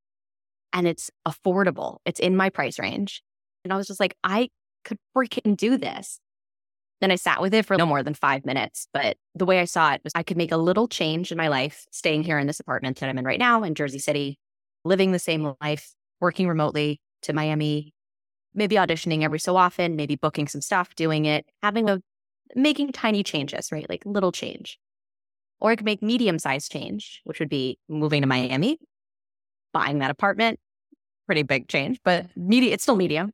and 0.73 0.85
it's 0.85 1.09
affordable. 1.25 1.99
It's 2.03 2.19
in 2.19 2.35
my 2.35 2.49
price 2.49 2.77
range. 2.77 3.23
And 3.63 3.71
I 3.71 3.77
was 3.77 3.87
just 3.87 4.01
like, 4.01 4.17
I 4.21 4.49
could 4.83 4.97
freaking 5.15 5.55
do 5.55 5.77
this. 5.77 6.19
Then 7.01 7.11
I 7.11 7.15
sat 7.15 7.41
with 7.41 7.53
it 7.53 7.65
for 7.65 7.75
no 7.77 7.85
more 7.85 8.03
than 8.03 8.13
five 8.13 8.45
minutes. 8.45 8.87
But 8.93 9.17
the 9.33 9.45
way 9.45 9.59
I 9.59 9.65
saw 9.65 9.93
it 9.93 10.01
was 10.03 10.13
I 10.15 10.23
could 10.23 10.37
make 10.37 10.51
a 10.51 10.57
little 10.57 10.87
change 10.87 11.31
in 11.31 11.37
my 11.37 11.47
life, 11.47 11.85
staying 11.91 12.23
here 12.23 12.37
in 12.37 12.47
this 12.47 12.59
apartment 12.59 12.99
that 12.99 13.09
I'm 13.09 13.17
in 13.17 13.25
right 13.25 13.39
now 13.39 13.63
in 13.63 13.75
Jersey 13.75 13.99
City, 13.99 14.37
living 14.85 15.11
the 15.11 15.19
same 15.19 15.53
life, 15.61 15.93
working 16.19 16.47
remotely 16.47 17.01
to 17.23 17.33
Miami, 17.33 17.93
maybe 18.53 18.75
auditioning 18.75 19.23
every 19.23 19.39
so 19.39 19.57
often, 19.57 19.95
maybe 19.95 20.15
booking 20.15 20.47
some 20.47 20.61
stuff, 20.61 20.93
doing 20.95 21.25
it, 21.25 21.45
having 21.63 21.89
a 21.89 22.01
making 22.55 22.91
tiny 22.91 23.23
changes, 23.23 23.71
right? 23.71 23.89
Like 23.89 24.03
little 24.05 24.31
change. 24.31 24.77
Or 25.59 25.71
I 25.71 25.75
could 25.75 25.85
make 25.85 26.01
medium 26.01 26.39
sized 26.39 26.71
change, 26.71 27.21
which 27.23 27.39
would 27.39 27.49
be 27.49 27.79
moving 27.89 28.21
to 28.21 28.27
Miami, 28.27 28.77
buying 29.73 29.99
that 29.99 30.11
apartment, 30.11 30.59
pretty 31.25 31.43
big 31.43 31.67
change, 31.67 31.99
but 32.03 32.25
media, 32.35 32.73
it's 32.73 32.83
still 32.83 32.95
medium. 32.95 33.31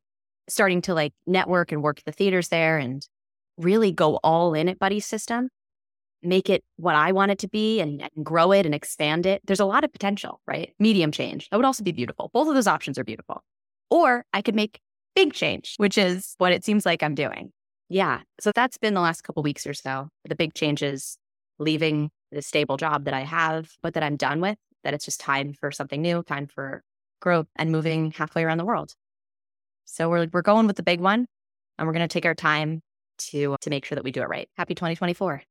Starting 0.48 0.80
to 0.82 0.94
like 0.94 1.12
network 1.26 1.72
and 1.72 1.82
work 1.82 2.02
the 2.06 2.12
theaters 2.12 2.48
there 2.48 2.78
and 2.78 3.06
really 3.58 3.92
go 3.92 4.16
all 4.22 4.54
in 4.54 4.68
at 4.68 4.78
Buddy 4.78 5.00
System, 5.00 5.50
make 6.22 6.48
it 6.50 6.64
what 6.76 6.94
I 6.94 7.12
want 7.12 7.30
it 7.30 7.38
to 7.40 7.48
be 7.48 7.80
and, 7.80 8.02
and, 8.02 8.24
grow 8.24 8.52
it 8.52 8.66
and 8.66 8.74
expand 8.74 9.26
it, 9.26 9.42
there's 9.46 9.60
a 9.60 9.64
lot 9.64 9.84
of 9.84 9.92
potential, 9.92 10.40
right? 10.46 10.72
Medium 10.78 11.12
change. 11.12 11.48
That 11.50 11.56
would 11.56 11.66
also 11.66 11.84
be 11.84 11.92
beautiful. 11.92 12.30
Both 12.32 12.48
of 12.48 12.54
those 12.54 12.66
options 12.66 12.98
are 12.98 13.04
beautiful. 13.04 13.42
Or 13.90 14.24
I 14.32 14.42
could 14.42 14.54
make 14.54 14.80
big 15.14 15.32
change, 15.32 15.74
which 15.76 15.96
is 15.96 16.34
what 16.38 16.52
it 16.52 16.64
seems 16.64 16.84
like 16.84 17.02
I'm 17.02 17.14
doing. 17.14 17.52
Yeah. 17.88 18.20
So 18.40 18.52
that's 18.54 18.78
been 18.78 18.94
the 18.94 19.00
last 19.00 19.22
couple 19.22 19.42
weeks 19.42 19.66
or 19.66 19.74
so. 19.74 20.08
The 20.28 20.34
big 20.34 20.54
changes, 20.54 21.16
leaving 21.58 22.10
the 22.30 22.42
stable 22.42 22.76
job 22.76 23.04
that 23.04 23.14
I 23.14 23.22
have, 23.22 23.70
but 23.82 23.94
that 23.94 24.02
I'm 24.02 24.16
done 24.16 24.40
with, 24.40 24.58
that 24.84 24.94
it's 24.94 25.04
just 25.04 25.20
time 25.20 25.54
for 25.54 25.70
something 25.70 26.02
new, 26.02 26.22
time 26.22 26.46
for 26.46 26.82
growth 27.20 27.46
and 27.56 27.72
moving 27.72 28.10
halfway 28.10 28.44
around 28.44 28.58
the 28.58 28.64
world. 28.64 28.94
So 29.84 30.10
we're 30.10 30.26
we're 30.32 30.42
going 30.42 30.66
with 30.66 30.76
the 30.76 30.82
big 30.82 31.00
one 31.00 31.26
and 31.78 31.86
we're 31.86 31.94
going 31.94 32.06
to 32.06 32.12
take 32.12 32.26
our 32.26 32.34
time 32.34 32.82
to 33.18 33.56
to 33.60 33.70
make 33.70 33.84
sure 33.84 33.96
that 33.96 34.04
we 34.04 34.10
do 34.12 34.22
it 34.22 34.28
right. 34.28 34.48
Happy 34.56 34.74
2024. 34.74 35.42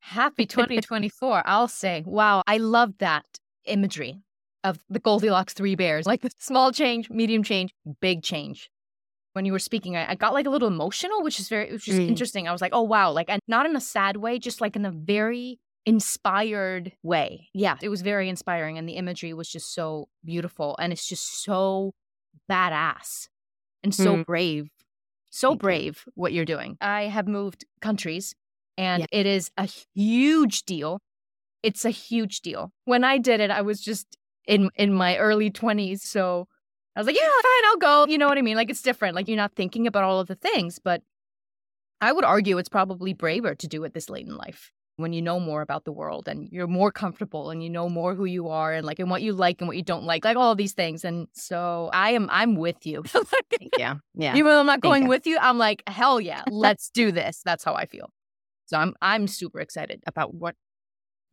Happy 0.00 0.46
2024. 0.46 1.42
I'll 1.44 1.68
say, 1.68 2.02
wow, 2.06 2.42
I 2.46 2.56
love 2.56 2.94
that 2.98 3.24
imagery 3.66 4.22
of 4.64 4.78
the 4.88 4.98
Goldilocks 4.98 5.52
three 5.52 5.74
bears, 5.74 6.06
like 6.12 6.22
the 6.22 6.30
small 6.38 6.72
change, 6.72 7.10
medium 7.10 7.42
change, 7.42 7.72
big 8.00 8.22
change. 8.22 8.70
when 9.34 9.44
you 9.44 9.52
were 9.52 9.58
speaking, 9.60 9.96
I, 9.96 10.10
I 10.12 10.14
got 10.16 10.32
like 10.34 10.46
a 10.46 10.50
little 10.50 10.68
emotional, 10.68 11.22
which 11.22 11.38
is 11.38 11.48
very, 11.48 11.70
which 11.72 11.86
is 11.86 11.94
Mm. 11.96 12.08
interesting. 12.08 12.48
I 12.48 12.52
was 12.52 12.60
like, 12.60 12.72
oh 12.74 12.82
wow, 12.82 13.12
like, 13.12 13.28
and 13.28 13.40
not 13.46 13.64
in 13.66 13.76
a 13.76 13.80
sad 13.80 14.16
way, 14.16 14.38
just 14.38 14.60
like 14.60 14.74
in 14.74 14.84
a 14.84 14.90
very 14.90 15.60
inspired 15.86 16.92
way. 17.02 17.48
Yeah, 17.54 17.76
it 17.82 17.88
was 17.90 18.02
very 18.02 18.28
inspiring, 18.28 18.76
and 18.78 18.88
the 18.88 18.94
imagery 18.94 19.32
was 19.32 19.48
just 19.48 19.72
so 19.74 20.08
beautiful, 20.24 20.76
and 20.80 20.92
it's 20.92 21.06
just 21.06 21.42
so 21.44 21.92
badass 22.50 23.28
and 23.82 23.94
so 23.94 24.16
Mm. 24.16 24.26
brave, 24.26 24.68
so 25.30 25.48
Thank 25.50 25.58
you. 25.58 25.66
brave 25.66 26.04
what 26.14 26.32
you're 26.32 26.44
doing. 26.44 26.76
I 26.80 27.04
have 27.04 27.26
moved 27.26 27.64
countries, 27.80 28.34
and 28.76 29.00
Yeah. 29.02 29.06
it 29.20 29.26
is 29.26 29.50
a 29.56 29.68
huge 29.94 30.64
deal. 30.64 31.00
It's 31.62 31.84
a 31.84 31.90
huge 31.90 32.40
deal. 32.40 32.72
When 32.84 33.04
I 33.04 33.18
did 33.18 33.40
it, 33.40 33.50
I 33.50 33.62
was 33.62 33.80
just 33.80 34.16
in 34.46 34.70
in 34.76 34.92
my 34.92 35.16
early 35.18 35.50
20s, 35.50 36.00
so 36.02 36.48
I 36.96 37.00
was 37.00 37.06
like, 37.06 37.16
yeah, 37.16 37.22
fine, 37.42 37.64
I'll 37.66 37.76
go. 37.76 38.06
You 38.10 38.18
know 38.18 38.28
what 38.28 38.38
I 38.38 38.42
mean? 38.42 38.56
Like 38.56 38.70
it's 38.70 38.82
different. 38.82 39.14
Like 39.14 39.28
you're 39.28 39.36
not 39.36 39.54
thinking 39.54 39.86
about 39.86 40.04
all 40.04 40.20
of 40.20 40.26
the 40.28 40.34
things, 40.34 40.78
but 40.78 41.02
I 42.00 42.12
would 42.12 42.24
argue 42.24 42.58
it's 42.58 42.68
probably 42.68 43.12
braver 43.12 43.54
to 43.54 43.68
do 43.68 43.84
it 43.84 43.92
this 43.94 44.08
late 44.10 44.26
in 44.26 44.36
life 44.36 44.72
when 45.00 45.12
you 45.12 45.22
know 45.22 45.40
more 45.40 45.62
about 45.62 45.84
the 45.84 45.92
world 45.92 46.28
and 46.28 46.48
you're 46.50 46.66
more 46.66 46.90
comfortable 46.90 47.50
and 47.50 47.62
you 47.62 47.70
know 47.70 47.88
more 47.88 48.14
who 48.14 48.24
you 48.24 48.48
are 48.48 48.72
and 48.72 48.86
like 48.86 48.98
and 48.98 49.10
what 49.10 49.22
you 49.22 49.32
like 49.32 49.60
and 49.60 49.68
what 49.68 49.76
you 49.76 49.82
don't 49.82 50.04
like, 50.04 50.24
like 50.24 50.36
all 50.36 50.54
these 50.54 50.72
things. 50.72 51.04
And 51.04 51.28
so 51.32 51.90
I 51.92 52.10
am 52.10 52.28
I'm 52.30 52.56
with 52.56 52.86
you. 52.86 53.04
yeah. 53.78 53.96
Yeah. 54.14 54.36
Even 54.36 54.46
though 54.46 54.60
I'm 54.60 54.66
not 54.66 54.80
going 54.80 55.04
you. 55.04 55.08
with 55.08 55.26
you, 55.26 55.38
I'm 55.40 55.58
like, 55.58 55.82
hell 55.86 56.20
yeah, 56.20 56.42
let's 56.50 56.90
do 56.90 57.12
this. 57.12 57.42
That's 57.44 57.64
how 57.64 57.74
I 57.74 57.86
feel. 57.86 58.10
So 58.66 58.76
I'm 58.78 58.94
I'm 59.02 59.26
super 59.26 59.60
excited 59.60 60.02
about 60.06 60.34
what 60.34 60.54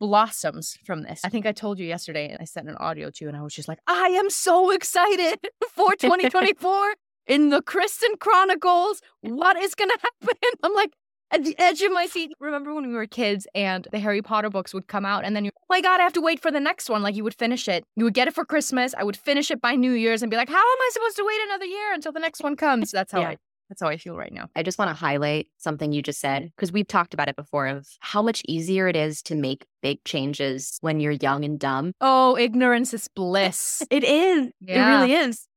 blossoms 0.00 0.76
from 0.84 1.02
this. 1.02 1.20
I 1.24 1.28
think 1.28 1.46
I 1.46 1.52
told 1.52 1.78
you 1.78 1.86
yesterday, 1.86 2.28
and 2.28 2.38
I 2.40 2.44
sent 2.44 2.68
an 2.68 2.76
audio 2.76 3.10
to 3.10 3.24
you, 3.24 3.28
and 3.28 3.36
I 3.36 3.42
was 3.42 3.54
just 3.54 3.68
like, 3.68 3.78
I 3.86 4.08
am 4.08 4.30
so 4.30 4.70
excited 4.70 5.38
for 5.70 5.94
2024 5.96 6.94
in 7.26 7.50
the 7.50 7.62
Kristin 7.62 8.18
Chronicles. 8.18 9.00
What 9.20 9.56
is 9.56 9.74
gonna 9.74 9.94
happen? 10.00 10.36
I'm 10.62 10.74
like 10.74 10.92
at 11.30 11.44
the 11.44 11.58
edge 11.58 11.82
of 11.82 11.92
my 11.92 12.06
seat. 12.06 12.32
Remember 12.40 12.74
when 12.74 12.86
we 12.88 12.94
were 12.94 13.06
kids 13.06 13.46
and 13.54 13.86
the 13.92 13.98
Harry 13.98 14.22
Potter 14.22 14.50
books 14.50 14.72
would 14.74 14.86
come 14.86 15.04
out, 15.04 15.24
and 15.24 15.34
then 15.34 15.44
you, 15.44 15.50
oh 15.56 15.66
my 15.68 15.80
God, 15.80 16.00
I 16.00 16.04
have 16.04 16.12
to 16.14 16.20
wait 16.20 16.40
for 16.40 16.50
the 16.50 16.60
next 16.60 16.88
one. 16.88 17.02
Like 17.02 17.16
you 17.16 17.24
would 17.24 17.34
finish 17.34 17.68
it, 17.68 17.84
you 17.96 18.04
would 18.04 18.14
get 18.14 18.28
it 18.28 18.34
for 18.34 18.44
Christmas. 18.44 18.94
I 18.96 19.04
would 19.04 19.16
finish 19.16 19.50
it 19.50 19.60
by 19.60 19.74
New 19.74 19.92
Year's 19.92 20.22
and 20.22 20.30
be 20.30 20.36
like, 20.36 20.48
how 20.48 20.56
am 20.56 20.62
I 20.62 20.90
supposed 20.92 21.16
to 21.16 21.24
wait 21.24 21.40
another 21.44 21.66
year 21.66 21.92
until 21.92 22.12
the 22.12 22.20
next 22.20 22.42
one 22.42 22.56
comes? 22.56 22.90
That's 22.90 23.12
how 23.12 23.20
Yeah. 23.20 23.28
I. 23.30 23.36
That's 23.68 23.82
how 23.82 23.88
I 23.88 23.98
feel 23.98 24.16
right 24.16 24.32
now. 24.32 24.46
I 24.56 24.62
just 24.62 24.78
want 24.78 24.88
to 24.90 24.94
highlight 24.94 25.48
something 25.58 25.92
you 25.92 26.00
just 26.00 26.20
said 26.20 26.40
mm-hmm. 26.42 26.48
because 26.56 26.72
we've 26.72 26.88
talked 26.88 27.12
about 27.12 27.28
it 27.28 27.36
before 27.36 27.66
of 27.66 27.86
how 28.00 28.22
much 28.22 28.42
easier 28.48 28.88
it 28.88 28.96
is 28.96 29.22
to 29.24 29.34
make 29.34 29.66
big 29.82 30.02
changes 30.04 30.78
when 30.80 31.00
you're 31.00 31.12
young 31.12 31.44
and 31.44 31.60
dumb. 31.60 31.92
Oh, 32.00 32.38
ignorance 32.38 32.94
is 32.94 33.08
bliss. 33.08 33.82
It 33.90 34.04
is. 34.04 34.52
Yeah. 34.60 34.86
It 34.86 34.96
really 34.96 35.12
is. 35.12 35.47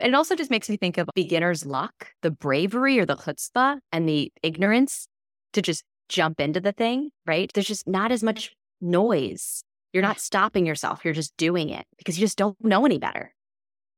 It 0.00 0.14
also 0.14 0.34
just 0.34 0.50
makes 0.50 0.68
me 0.68 0.76
think 0.76 0.98
of 0.98 1.08
beginner's 1.14 1.64
luck, 1.64 2.08
the 2.22 2.30
bravery 2.30 2.98
or 2.98 3.06
the 3.06 3.16
chutzpah 3.16 3.78
and 3.92 4.08
the 4.08 4.32
ignorance 4.42 5.06
to 5.52 5.62
just 5.62 5.84
jump 6.08 6.40
into 6.40 6.60
the 6.60 6.72
thing, 6.72 7.10
right? 7.26 7.50
There's 7.52 7.66
just 7.66 7.86
not 7.86 8.12
as 8.12 8.22
much 8.22 8.52
noise. 8.80 9.62
You're 9.92 10.02
not 10.02 10.20
stopping 10.20 10.66
yourself. 10.66 11.04
You're 11.04 11.14
just 11.14 11.36
doing 11.36 11.68
it 11.70 11.86
because 11.96 12.18
you 12.18 12.24
just 12.26 12.36
don't 12.36 12.56
know 12.62 12.84
any 12.84 12.98
better. 12.98 13.32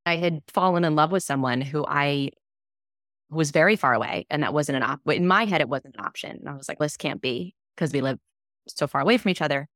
I 0.04 0.16
had 0.16 0.42
fallen 0.48 0.84
in 0.84 0.94
love 0.94 1.10
with 1.10 1.22
someone 1.22 1.60
who 1.60 1.84
I 1.86 2.30
was 3.30 3.50
very 3.50 3.76
far 3.76 3.92
away 3.92 4.26
and 4.30 4.42
that 4.42 4.54
wasn't 4.54 4.76
an 4.76 4.82
op 4.82 5.00
in 5.06 5.26
my 5.26 5.44
head 5.44 5.60
it 5.60 5.68
wasn't 5.68 5.94
an 5.96 6.04
option 6.04 6.30
and 6.30 6.48
i 6.48 6.54
was 6.54 6.68
like 6.68 6.78
this 6.78 6.96
can't 6.96 7.20
be 7.20 7.54
because 7.74 7.92
we 7.92 8.00
live 8.00 8.18
so 8.68 8.86
far 8.86 9.00
away 9.00 9.18
from 9.18 9.30
each 9.30 9.42
other 9.42 9.68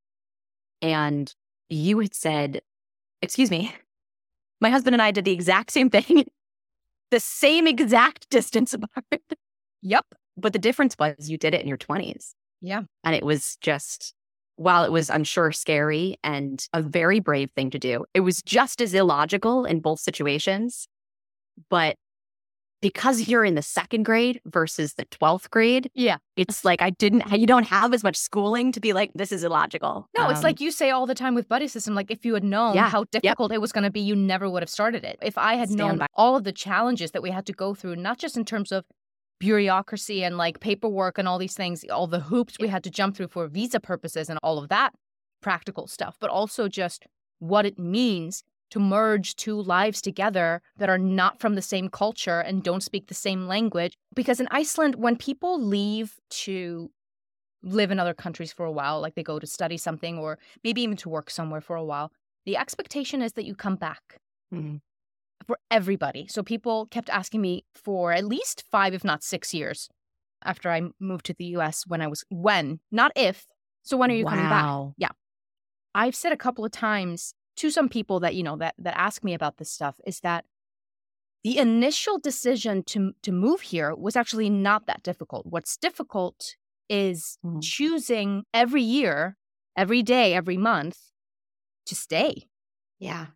and 0.82 1.34
you 1.68 1.98
had 1.98 2.14
said 2.14 2.60
excuse 3.22 3.50
me 3.50 3.74
my 4.60 4.70
husband 4.70 4.94
and 4.94 5.02
i 5.02 5.10
did 5.10 5.24
the 5.24 5.32
exact 5.32 5.70
same 5.70 5.90
thing 5.90 6.24
the 7.10 7.20
same 7.20 7.66
exact 7.66 8.28
distance 8.30 8.72
apart 8.74 9.04
yep. 9.82 10.06
but 10.36 10.52
the 10.52 10.58
difference 10.58 10.96
was 10.98 11.28
you 11.30 11.36
did 11.38 11.54
it 11.54 11.60
in 11.62 11.68
your 11.68 11.78
20s 11.78 12.32
Yeah. 12.60 12.82
and 13.04 13.14
it 13.14 13.24
was 13.24 13.56
just 13.60 14.14
while 14.56 14.84
it 14.84 14.92
was 14.92 15.10
i'm 15.10 15.24
sure 15.24 15.52
scary 15.52 16.16
and 16.22 16.66
a 16.72 16.82
very 16.82 17.20
brave 17.20 17.50
thing 17.56 17.70
to 17.70 17.78
do 17.78 18.04
it 18.14 18.20
was 18.20 18.42
just 18.42 18.80
as 18.80 18.94
illogical 18.94 19.64
in 19.64 19.80
both 19.80 20.00
situations 20.00 20.86
but 21.68 21.96
because 22.82 23.28
you're 23.28 23.44
in 23.44 23.54
the 23.54 23.62
second 23.62 24.04
grade 24.04 24.40
versus 24.46 24.94
the 24.94 25.04
12th 25.06 25.50
grade 25.50 25.90
Yeah. 25.94 26.16
it's 26.36 26.64
like 26.64 26.80
i 26.82 26.90
didn't 26.90 27.30
you 27.38 27.46
don't 27.46 27.64
have 27.66 27.92
as 27.92 28.02
much 28.02 28.16
schooling 28.16 28.72
to 28.72 28.80
be 28.80 28.92
like 28.92 29.10
this 29.14 29.32
is 29.32 29.44
illogical 29.44 30.08
No, 30.16 30.28
it's 30.30 30.38
Um, 30.38 30.44
like 30.44 30.60
you 30.60 30.70
say 30.70 30.90
all 30.90 31.06
the 31.06 31.14
time 31.14 31.34
with 31.34 31.48
buddy 31.48 31.68
system. 31.68 31.94
Like 31.94 32.10
if 32.10 32.24
you 32.24 32.34
had 32.34 32.44
known 32.44 32.74
Yeah. 32.74 32.88
how 32.88 33.04
difficult 33.04 33.52
it 33.52 33.60
was 33.60 33.72
going 33.72 33.84
to 33.84 33.90
be, 33.90 34.00
you 34.00 34.16
never 34.16 34.48
would 34.50 34.62
have 34.62 34.70
started 34.70 35.04
it. 35.04 35.18
If 35.22 35.36
I 35.36 35.54
had 35.54 35.68
Stand 35.68 35.78
known 35.78 35.98
by- 35.98 36.06
all 36.14 36.36
of 36.36 36.44
the 36.44 36.52
challenges 36.52 37.10
that 37.12 37.22
we 37.22 37.30
had 37.30 37.44
to 37.46 37.52
go 37.52 37.74
through, 37.74 37.96
not 37.96 38.18
just 38.18 38.36
in 38.36 38.44
terms 38.44 38.72
of 38.72 38.84
bureaucracy 39.38 40.22
and 40.22 40.36
like 40.36 40.60
paperwork 40.60 41.18
and 41.18 41.26
all 41.26 41.38
these 41.38 41.54
things, 41.54 41.84
all 41.90 42.06
the 42.06 42.20
hoops 42.20 42.56
we 42.60 42.68
had 42.68 42.84
to 42.84 42.90
jump 42.90 43.16
through 43.16 43.28
for 43.28 43.46
visa 43.48 43.80
purposes 43.80 44.28
and 44.28 44.38
all 44.42 44.58
of 44.58 44.68
that 44.68 44.92
practical 45.40 45.86
stuff, 45.86 46.16
but 46.20 46.30
also 46.30 46.68
just 46.68 47.06
what 47.38 47.64
it 47.64 47.78
means 47.78 48.44
to 48.70 48.78
merge 48.78 49.36
two 49.36 49.60
lives 49.60 50.00
together 50.00 50.62
that 50.78 50.88
are 50.88 50.98
not 50.98 51.40
from 51.40 51.54
the 51.54 51.62
same 51.62 51.88
culture 51.88 52.40
and 52.40 52.62
don't 52.62 52.82
speak 52.82 53.08
the 53.08 53.14
same 53.14 53.46
language. 53.46 53.96
Because 54.14 54.40
in 54.40 54.48
Iceland, 54.50 54.94
when 54.96 55.16
people 55.16 55.62
leave 55.62 56.14
to 56.30 56.90
live 57.62 57.90
in 57.90 57.98
other 57.98 58.14
countries 58.14 58.52
for 58.52 58.64
a 58.64 58.72
while, 58.72 59.00
like 59.00 59.14
they 59.14 59.22
go 59.22 59.38
to 59.38 59.46
study 59.46 59.76
something 59.76 60.18
or 60.18 60.38
maybe 60.64 60.82
even 60.82 60.96
to 60.96 61.08
work 61.08 61.30
somewhere 61.30 61.60
for 61.60 61.76
a 61.76 61.84
while, 61.84 62.12
the 62.46 62.56
expectation 62.56 63.22
is 63.22 63.34
that 63.34 63.44
you 63.44 63.54
come 63.54 63.76
back 63.76 64.18
mhm. 64.52 64.80
for 65.46 65.58
everybody. 65.70 66.26
So 66.28 66.42
people 66.42 66.86
kept 66.86 67.10
asking 67.10 67.42
me 67.42 67.64
for 67.74 68.12
at 68.12 68.24
least 68.24 68.64
five, 68.70 68.94
if 68.94 69.04
not 69.04 69.22
six 69.22 69.52
years 69.52 69.88
after 70.42 70.70
I 70.70 70.82
moved 70.98 71.26
to 71.26 71.34
the 71.34 71.44
US 71.56 71.86
when 71.86 72.00
I 72.00 72.06
was, 72.06 72.24
when, 72.30 72.80
not 72.90 73.12
if. 73.14 73.46
So 73.82 73.96
when 73.96 74.10
are 74.10 74.14
you 74.14 74.24
coming 74.24 74.48
back? 74.48 74.94
Yeah. 74.96 75.10
I've 75.94 76.14
said 76.14 76.32
a 76.32 76.36
couple 76.36 76.64
of 76.64 76.70
times 76.70 77.34
to 77.60 77.70
some 77.70 77.88
people 77.88 78.20
that, 78.20 78.34
you 78.34 78.42
know, 78.42 78.56
that, 78.58 78.74
that 78.78 78.96
ask 78.98 79.24
me 79.24 79.34
about 79.34 79.58
this 79.58 79.70
stuff 79.70 80.00
is 80.06 80.20
that 80.20 80.46
the 81.42 81.58
initial 81.58 82.18
decision 82.18 82.82
to, 82.84 83.12
to 83.22 83.32
move 83.32 83.60
here 83.62 83.94
was 83.94 84.16
actually 84.16 84.50
not 84.50 84.86
that 84.86 85.02
difficult. 85.02 85.46
What's 85.46 85.76
difficult 85.76 86.56
is 86.88 87.38
Mhm. 87.42 87.60
choosing 87.62 88.44
every 88.52 88.82
year, 88.82 89.36
every 89.76 90.02
day, 90.02 90.34
every 90.34 90.56
month 90.56 90.98
to 91.86 91.94
stay. 91.94 92.48
yeah 92.98 93.28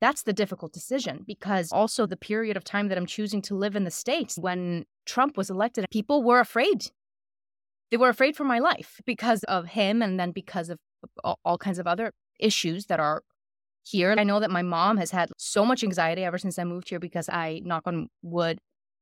That's 0.00 0.22
the 0.24 0.32
difficult 0.32 0.72
decision 0.72 1.24
because 1.26 1.72
also 1.72 2.06
the 2.06 2.16
period 2.16 2.56
of 2.56 2.64
time 2.64 2.88
that 2.88 2.98
I'm 2.98 3.06
choosing 3.06 3.40
to 3.42 3.54
live 3.54 3.76
in 3.76 3.84
the 3.84 3.90
States 3.90 4.36
when 4.38 4.84
Trump 5.06 5.36
was 5.36 5.48
elected, 5.48 5.86
people 5.90 6.22
were 6.22 6.40
afraid. 6.40 6.90
They 7.90 7.96
were 7.96 8.08
afraid 8.08 8.36
for 8.36 8.44
my 8.44 8.58
life 8.58 9.00
because 9.06 9.44
of 9.44 9.66
him 9.66 10.02
and 10.02 10.18
then 10.18 10.32
because 10.32 10.70
of 10.70 10.78
all 11.44 11.58
kinds 11.58 11.78
of 11.78 11.86
other 11.86 12.12
issues 12.38 12.86
that 12.86 13.00
are 13.00 13.22
here. 13.86 14.14
I 14.16 14.24
know 14.24 14.40
that 14.40 14.50
my 14.50 14.62
mom 14.62 14.96
has 14.96 15.10
had 15.10 15.30
so 15.38 15.64
much 15.64 15.84
anxiety 15.84 16.24
ever 16.24 16.38
since 16.38 16.58
I 16.58 16.64
moved 16.64 16.88
here 16.88 16.98
because 16.98 17.28
I, 17.28 17.60
knock 17.64 17.84
on 17.86 18.08
wood, 18.22 18.58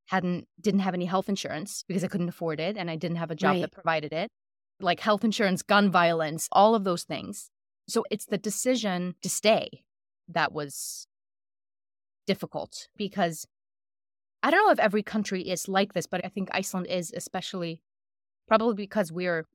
hadn't 0.09 0.47
didn't 0.61 0.81
have 0.81 0.93
any 0.95 1.07
health 1.07 1.29
insurance 1.31 1.85
because 1.89 2.05
I 2.05 2.09
couldn't 2.09 2.29
afford 2.29 2.61
it 2.61 2.77
and 2.77 2.91
I 2.91 2.97
didn't 2.97 3.17
have 3.17 3.31
a 3.31 3.35
job 3.35 3.53
Right. 3.55 3.61
that 3.63 3.73
provided 3.73 4.13
it. 4.13 4.29
Like 4.81 5.01
health 5.01 5.25
insurance, 5.25 5.63
gun 5.63 5.91
violence, 5.91 6.49
all 6.53 6.75
of 6.75 6.85
those 6.85 7.05
things. 7.05 7.51
So 7.89 8.05
it's 8.11 8.27
the 8.27 8.37
decision 8.39 9.15
to 9.23 9.31
stay 9.31 9.85
that 10.29 10.53
was 10.53 11.07
difficult 12.27 12.89
because 12.97 13.47
I 14.43 14.51
don't 14.51 14.67
know 14.67 14.73
if 14.73 14.79
every 14.79 15.03
country 15.03 15.43
is 15.49 15.69
like 15.69 15.95
this, 15.95 16.07
but 16.07 16.25
I 16.25 16.29
think 16.29 16.49
Iceland 16.53 16.87
is 16.89 17.13
especially 17.17 17.81
probably 18.47 18.75
because 18.75 19.11
we're 19.11 19.47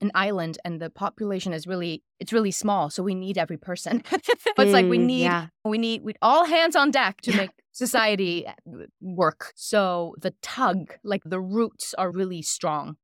an 0.00 0.10
island 0.14 0.58
and 0.64 0.80
the 0.80 0.90
population 0.90 1.52
is 1.52 1.66
really 1.66 2.02
it's 2.20 2.32
really 2.32 2.50
small, 2.50 2.90
so 2.90 3.02
we 3.02 3.14
need 3.14 3.38
every 3.38 3.56
person. 3.58 4.02
But 4.56 4.64
it's 4.64 4.72
like 4.72 4.88
we 4.88 4.98
Mm, 4.98 5.06
need 5.06 5.22
yeah 5.22 5.48
we 5.64 5.78
need 5.78 6.02
we 6.04 6.14
all 6.22 6.44
hands 6.44 6.76
on 6.76 6.90
deck 6.92 7.20
to 7.22 7.32
Yeah. 7.32 7.36
make 7.38 7.50
society 7.72 8.46
uh, 8.46 8.52
work. 9.00 9.52
So 9.56 10.14
the 10.20 10.32
tug, 10.42 10.94
like 11.02 11.22
the 11.24 11.40
roots 11.40 11.92
are 11.94 12.10
really 12.12 12.42
strong 12.42 12.96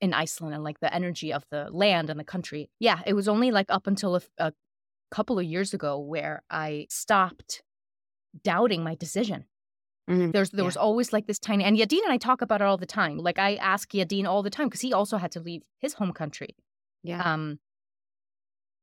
in 0.00 0.14
Iceland 0.14 0.54
and 0.54 0.64
like 0.64 0.80
the 0.80 0.92
energy 0.94 1.32
of 1.32 1.44
the 1.50 1.68
land 1.70 2.10
and 2.10 2.18
the 2.20 2.24
country. 2.24 2.70
Yeah, 2.80 3.00
it 3.06 3.14
was 3.14 3.28
only 3.28 3.50
like 3.50 3.66
up 3.70 3.86
until 3.86 4.16
a, 4.16 4.22
a 4.38 4.52
couple 5.10 5.38
of 5.38 5.44
years 5.46 5.74
ago 5.74 5.98
where 5.98 6.42
I 6.50 6.86
stopped 6.90 7.62
doubting 8.42 8.82
my 8.84 8.94
decision. 8.94 9.46
Mhm. 10.08 10.32
There's 10.32 10.50
there 10.50 10.64
Yeah. 10.64 10.66
was 10.66 10.76
always 10.76 11.12
like 11.12 11.26
this 11.26 11.38
tiny 11.38 11.64
and 11.64 11.76
Yadin 11.78 12.02
and 12.02 12.12
I 12.12 12.18
talk 12.18 12.42
about 12.42 12.60
it 12.60 12.64
all 12.64 12.76
the 12.78 12.86
time. 12.86 13.18
Like 13.18 13.38
I 13.38 13.56
ask 13.56 13.90
Yadin 13.90 14.26
all 14.26 14.42
the 14.42 14.50
time 14.50 14.68
because 14.68 14.80
he 14.82 14.92
also 14.92 15.16
had 15.16 15.32
to 15.32 15.40
leave 15.40 15.62
his 15.78 15.94
home 15.94 16.12
country. 16.12 16.56
yeah 17.02 17.24
Um 17.24 17.60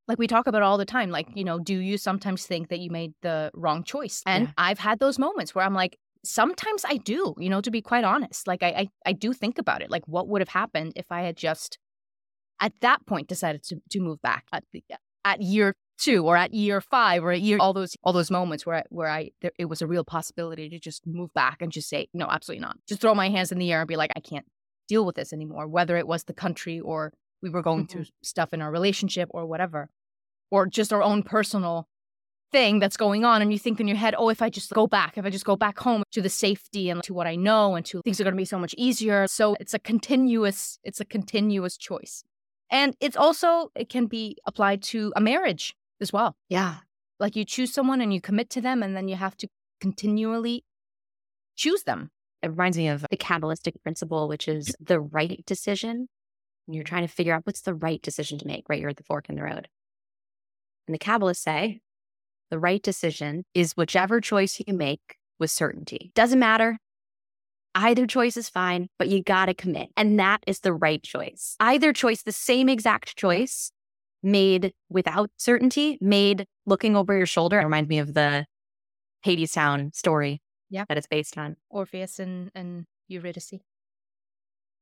like 0.08 0.18
we 0.20 0.27
talk 0.27 0.48
about 0.48 0.62
it 0.62 0.65
all 0.65 0.77
the 0.77 0.86
time. 0.86 1.10
Like, 1.10 1.30
you 1.34 1.44
know, 1.44 1.60
do 1.60 1.77
you 1.77 1.98
sometimes 1.98 2.46
think 2.46 2.70
that 2.70 2.80
you 2.80 2.89
made 2.89 3.13
the 3.22 3.51
wrong 3.53 3.84
choice? 3.84 4.22
And 4.25 4.48
Yeah. 4.48 4.53
I've 4.58 4.80
had 4.80 5.00
those 5.00 5.18
moments 5.18 5.56
where 5.56 5.63
I'm 5.65 5.74
like, 5.74 5.98
sometimes 6.25 6.84
I 6.86 6.98
do, 6.98 7.34
you 7.38 7.50
know, 7.50 7.62
to 7.62 7.72
be 7.72 7.82
quite 7.82 8.03
honest. 8.03 8.48
Like 8.48 8.63
I, 8.63 8.68
I 8.70 8.89
I 9.08 9.13
do 9.13 9.34
think 9.34 9.58
about 9.58 9.82
it. 9.82 9.89
Like 9.89 10.03
what 10.08 10.27
would 10.27 10.42
have 10.42 10.50
happened 10.50 10.94
if 10.96 11.06
I 11.10 11.22
had 11.22 11.38
just 11.38 11.77
at 12.62 12.74
that 12.82 13.06
point 13.08 13.30
decided 13.30 13.63
to 13.65 13.82
to 13.92 14.00
move 14.01 14.22
back 14.22 14.46
at 14.53 14.63
the 14.74 14.84
at 15.25 15.42
year 15.42 15.75
two 15.98 16.26
or 16.26 16.36
at 16.36 16.54
year 16.54 16.82
five 16.82 17.24
or 17.24 17.32
at 17.32 17.42
year 17.42 17.58
all 17.60 17.74
those 17.74 17.96
all 18.04 18.14
those 18.14 18.32
moments 18.32 18.66
where 18.66 18.78
I, 18.78 18.84
where 18.90 19.10
I 19.10 19.32
there, 19.42 19.52
it 19.58 19.66
was 19.66 19.82
a 19.82 19.88
real 19.88 20.04
possibility 20.04 20.70
to 20.70 20.80
just 20.80 21.06
move 21.06 21.34
back 21.34 21.62
and 21.62 21.72
just 21.72 21.90
say 21.90 22.08
no 22.14 22.28
absolutely 22.30 22.62
not. 22.62 22.78
Just 22.88 23.02
throw 23.02 23.16
my 23.16 23.30
hands 23.30 23.52
in 23.52 23.60
the 23.60 23.72
air 23.72 23.82
and 23.82 23.88
be 23.88 23.96
like 23.96 24.12
I 24.16 24.20
can't 24.20 24.46
deal 24.88 25.06
with 25.06 25.16
this 25.16 25.34
anymore 25.34 25.68
whether 25.68 25.96
it 25.96 26.08
was 26.08 26.24
the 26.24 26.34
country 26.34 26.80
or 26.80 27.14
we 27.42 27.50
were 27.50 27.62
going 27.62 27.86
mm-hmm. 27.86 28.00
through 28.00 28.06
stuff 28.22 28.54
in 28.54 28.62
our 28.62 28.72
relationship 28.72 29.30
or 29.32 29.46
whatever 29.46 29.90
or 30.52 30.68
just 30.68 30.92
our 30.92 31.02
own 31.02 31.24
personal 31.24 31.88
thing 32.52 32.80
that's 32.80 32.98
going 32.98 33.26
on 33.26 33.42
and 33.42 33.52
you 33.52 33.58
think 33.58 33.80
in 33.80 33.88
your 33.88 33.98
head 33.98 34.14
oh 34.18 34.30
if 34.30 34.42
I 34.42 34.50
just 34.50 34.72
go 34.72 34.86
back 34.88 35.18
if 35.18 35.26
I 35.26 35.30
just 35.30 35.46
go 35.46 35.56
back 35.56 35.80
home 35.80 36.04
to 36.12 36.22
the 36.22 36.30
safety 36.30 36.90
and 36.90 37.02
to 37.04 37.14
what 37.14 37.28
I 37.28 37.36
know 37.36 37.76
and 37.76 37.86
to 37.88 38.02
things 38.04 38.20
are 38.20 38.24
going 38.24 38.36
to 38.36 38.38
be 38.38 38.46
so 38.46 38.60
much 38.60 38.76
easier. 38.78 39.26
So 39.28 39.56
it's 39.60 39.74
a 39.74 39.80
continuous 39.80 40.80
it's 40.84 41.00
a 41.00 41.06
continuous 41.06 41.78
choice. 41.78 42.24
And 42.70 42.96
it's 43.00 43.18
also 43.18 43.72
it 43.76 43.90
can 43.90 44.08
be 44.08 44.38
applied 44.46 44.82
to 44.84 45.14
a 45.16 45.22
marriage 45.22 45.76
as 46.04 46.14
well. 46.14 46.36
Yeah. 46.50 46.76
Like 47.20 47.36
you 47.36 47.46
choose 47.46 47.74
someone 47.74 48.02
and 48.02 48.14
you 48.14 48.22
commit 48.22 48.52
to 48.52 48.62
them, 48.62 48.84
and 48.84 48.96
then 48.96 49.08
you 49.08 49.16
have 49.16 49.36
to 49.38 49.48
continually 49.82 50.64
choose 51.56 51.84
them. 51.84 52.12
It 52.44 52.50
reminds 52.50 52.78
me 52.78 52.90
of 52.90 53.06
the 53.10 53.18
Kabbalistic 53.18 53.82
principle, 53.82 54.28
which 54.28 54.48
is 54.48 54.76
the 54.80 55.00
right 55.00 55.44
decision. 55.48 56.08
And 56.68 56.76
you're 56.76 56.84
trying 56.84 57.08
to 57.08 57.14
figure 57.14 57.34
out 57.34 57.46
what's 57.46 57.62
the 57.62 57.74
right 57.74 58.02
decision 58.02 58.38
to 58.40 58.48
make, 58.48 58.66
right? 58.70 58.80
You're 58.80 58.92
at 58.92 58.98
the 58.98 59.04
fork 59.04 59.30
in 59.30 59.36
the 59.36 59.44
road. 59.44 59.68
And 60.88 60.94
the 60.94 61.00
Kabbalists 61.00 61.38
say 61.38 61.82
the 62.52 62.60
right 62.60 62.82
decision 62.82 63.46
is 63.54 63.74
whichever 63.74 64.22
choice 64.22 64.62
you 64.66 64.74
make 64.74 65.18
with 65.40 65.52
certainty. 65.52 66.12
Doesn't 66.14 66.40
matter. 66.40 66.78
Either 67.76 68.06
choice 68.06 68.38
is 68.38 68.50
fine, 68.50 68.88
but 69.00 69.10
you 69.10 69.24
got 69.24 69.48
to 69.48 69.54
commit. 69.54 69.90
And 69.98 70.20
that 70.20 70.44
is 70.46 70.60
the 70.60 70.74
right 70.74 71.02
choice. 71.02 71.56
Either 71.60 71.92
choice, 71.92 72.22
the 72.22 72.32
same 72.32 72.70
exact 72.70 73.18
choice, 73.18 73.72
made 74.24 74.74
without 74.89 75.30
certainty, 75.38 75.98
made 76.01 76.48
looking 76.65 76.96
over 76.96 77.15
your 77.15 77.25
shoulder. 77.25 77.60
It 77.60 77.65
reminds 77.65 77.89
me 77.89 78.00
of 78.00 78.13
the 78.13 78.46
Hadestown 79.25 79.94
story 79.96 80.42
yeah. 80.70 80.86
that 80.88 80.98
it's 80.98 81.08
based 81.08 81.38
on. 81.38 81.58
Orpheus 81.70 82.20
and, 82.20 82.50
and 82.56 82.86
Eurydice. 83.08 83.53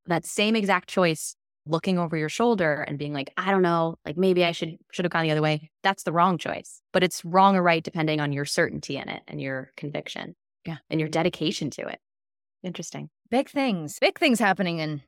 That 0.05 0.25
same 0.25 0.55
exact 0.55 0.89
choice, 0.89 1.36
looking 1.65 2.00
over 2.00 2.17
your 2.17 2.29
shoulder 2.29 2.81
and 2.88 2.98
being 2.98 3.13
like, 3.13 3.31
I 3.38 3.51
don't 3.51 3.62
know, 3.62 3.95
like 4.05 4.17
maybe 4.17 4.43
I 4.43 4.51
should 4.51 4.77
should 4.91 5.05
have 5.05 5.12
gone 5.12 5.24
the 5.24 5.31
other 5.31 5.41
way. 5.41 5.69
That's 5.83 6.03
the 6.03 6.12
wrong 6.12 6.38
choice. 6.38 6.81
But 6.91 7.03
it's 7.03 7.24
wrong 7.24 7.55
or 7.55 7.62
right 7.62 7.83
depending 7.83 8.19
on 8.19 8.33
your 8.33 8.45
certainty 8.45 8.98
in 8.98 9.10
it 9.10 9.21
and 9.27 9.39
your 9.39 9.71
conviction. 9.77 10.36
Yeah. 10.65 10.77
And 10.89 11.00
your 11.00 11.10
dedication 11.10 11.69
to 11.71 11.88
it. 11.88 12.00
Interesting. 12.63 13.10
Big 13.29 13.50
things. 13.50 13.98
Big 14.00 14.19
things 14.19 14.39
happening 14.39 14.79
in 14.79 15.01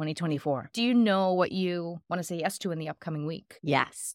2024. 0.00 0.70
Do 0.72 0.82
you 0.82 0.94
know 0.94 1.34
what 1.34 1.52
you 1.52 2.00
want 2.08 2.20
to 2.20 2.24
say 2.24 2.38
yes 2.38 2.58
to 2.58 2.70
in 2.70 2.78
the 2.78 2.88
upcoming 2.88 3.26
week? 3.26 3.58
Yes. 3.62 4.14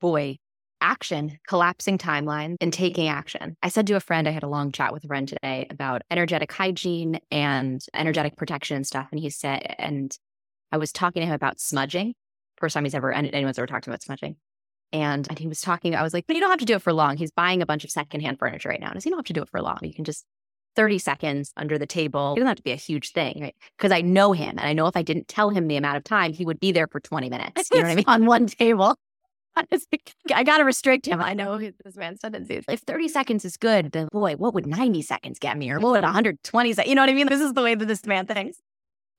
Boy, 0.00 0.38
action, 0.80 1.38
collapsing 1.48 1.98
timeline, 1.98 2.56
and 2.60 2.72
taking 2.72 3.08
action. 3.08 3.56
I 3.62 3.70
said 3.70 3.86
to 3.88 3.96
a 3.96 4.00
friend, 4.00 4.28
I 4.28 4.30
had 4.30 4.44
a 4.44 4.48
long 4.48 4.70
chat 4.70 4.92
with 4.92 5.02
a 5.02 5.08
friend 5.08 5.26
today 5.26 5.66
about 5.68 6.02
energetic 6.10 6.52
hygiene 6.52 7.18
and 7.30 7.84
energetic 7.92 8.36
protection 8.36 8.76
and 8.76 8.86
stuff. 8.86 9.08
And 9.10 9.20
he 9.20 9.30
said, 9.30 9.74
and 9.78 10.16
I 10.70 10.76
was 10.76 10.92
talking 10.92 11.22
to 11.22 11.26
him 11.26 11.34
about 11.34 11.58
smudging. 11.58 12.14
First 12.58 12.74
time 12.74 12.84
he's 12.84 12.94
ever, 12.94 13.12
anyone's 13.12 13.58
ever 13.58 13.66
talked 13.66 13.88
about 13.88 14.02
smudging. 14.02 14.36
And, 14.92 15.26
and 15.28 15.38
he 15.38 15.48
was 15.48 15.60
talking, 15.60 15.96
I 15.96 16.02
was 16.02 16.14
like, 16.14 16.26
but 16.28 16.36
you 16.36 16.40
don't 16.40 16.50
have 16.50 16.60
to 16.60 16.64
do 16.64 16.76
it 16.76 16.82
for 16.82 16.92
long. 16.92 17.16
He's 17.16 17.32
buying 17.32 17.62
a 17.62 17.66
bunch 17.66 17.82
of 17.82 17.90
secondhand 17.90 18.38
furniture 18.38 18.68
right 18.68 18.80
now. 18.80 18.88
And 18.88 18.96
I 18.96 19.00
said, 19.00 19.06
you 19.06 19.10
don't 19.10 19.18
have 19.18 19.26
to 19.26 19.32
do 19.32 19.42
it 19.42 19.48
for 19.48 19.60
long. 19.60 19.78
You 19.82 19.92
can 19.92 20.04
just 20.04 20.24
30 20.76 20.98
seconds 20.98 21.52
under 21.56 21.78
the 21.78 21.86
table. 21.86 22.32
It 22.32 22.36
doesn't 22.36 22.48
have 22.48 22.56
to 22.56 22.62
be 22.62 22.72
a 22.72 22.76
huge 22.76 23.12
thing, 23.12 23.38
right? 23.40 23.56
Because 23.76 23.92
I 23.92 24.00
know 24.00 24.32
him 24.32 24.50
and 24.50 24.60
I 24.60 24.72
know 24.72 24.86
if 24.86 24.96
I 24.96 25.02
didn't 25.02 25.28
tell 25.28 25.50
him 25.50 25.68
the 25.68 25.76
amount 25.76 25.96
of 25.96 26.04
time, 26.04 26.32
he 26.32 26.44
would 26.44 26.60
be 26.60 26.72
there 26.72 26.86
for 26.86 27.00
20 27.00 27.28
minutes. 27.28 27.70
You 27.70 27.78
know 27.78 27.84
what 27.84 27.92
I 27.92 27.94
mean? 27.96 28.04
On 28.08 28.26
one 28.26 28.46
table. 28.46 28.96
I 30.34 30.42
got 30.42 30.58
to 30.58 30.64
restrict 30.64 31.06
him. 31.06 31.22
I 31.22 31.32
know 31.32 31.58
this 31.58 31.96
man's 31.96 32.20
tendencies. 32.20 32.64
If 32.68 32.80
30 32.80 33.08
seconds 33.08 33.44
is 33.44 33.56
good, 33.56 33.92
then 33.92 34.08
boy, 34.10 34.34
what 34.34 34.52
would 34.54 34.66
90 34.66 35.02
seconds 35.02 35.38
get 35.38 35.56
me? 35.56 35.70
Or 35.70 35.78
what 35.78 35.92
would 35.92 36.02
120 36.02 36.72
seconds? 36.72 36.88
You 36.88 36.94
know 36.96 37.02
what 37.02 37.10
I 37.10 37.14
mean? 37.14 37.28
This 37.28 37.40
is 37.40 37.52
the 37.52 37.62
way 37.62 37.74
that 37.74 37.86
this 37.86 38.04
man 38.04 38.26
thinks. 38.26 38.58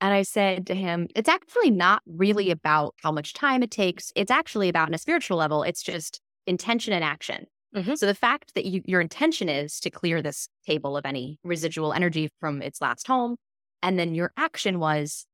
And 0.00 0.12
I 0.12 0.22
said 0.22 0.66
to 0.66 0.74
him, 0.74 1.08
it's 1.14 1.28
actually 1.28 1.70
not 1.70 2.02
really 2.06 2.50
about 2.50 2.94
how 3.02 3.10
much 3.10 3.32
time 3.32 3.62
it 3.62 3.70
takes. 3.70 4.12
It's 4.14 4.30
actually 4.30 4.68
about, 4.68 4.88
on 4.88 4.94
a 4.94 4.98
spiritual 4.98 5.38
level, 5.38 5.62
it's 5.62 5.82
just 5.82 6.20
intention 6.46 6.92
and 6.92 7.02
action. 7.02 7.46
Mm-hmm. 7.76 7.94
So 7.94 8.06
the 8.06 8.14
fact 8.14 8.54
that 8.54 8.64
you, 8.64 8.82
your 8.86 9.00
intention 9.00 9.48
is 9.48 9.78
to 9.80 9.90
clear 9.90 10.22
this 10.22 10.48
table 10.66 10.96
of 10.96 11.04
any 11.04 11.38
residual 11.44 11.92
energy 11.92 12.30
from 12.40 12.62
its 12.62 12.80
last 12.80 13.06
home, 13.06 13.36
and 13.82 13.98
then 13.98 14.14
your 14.14 14.32
action 14.36 14.78
was 14.78 15.26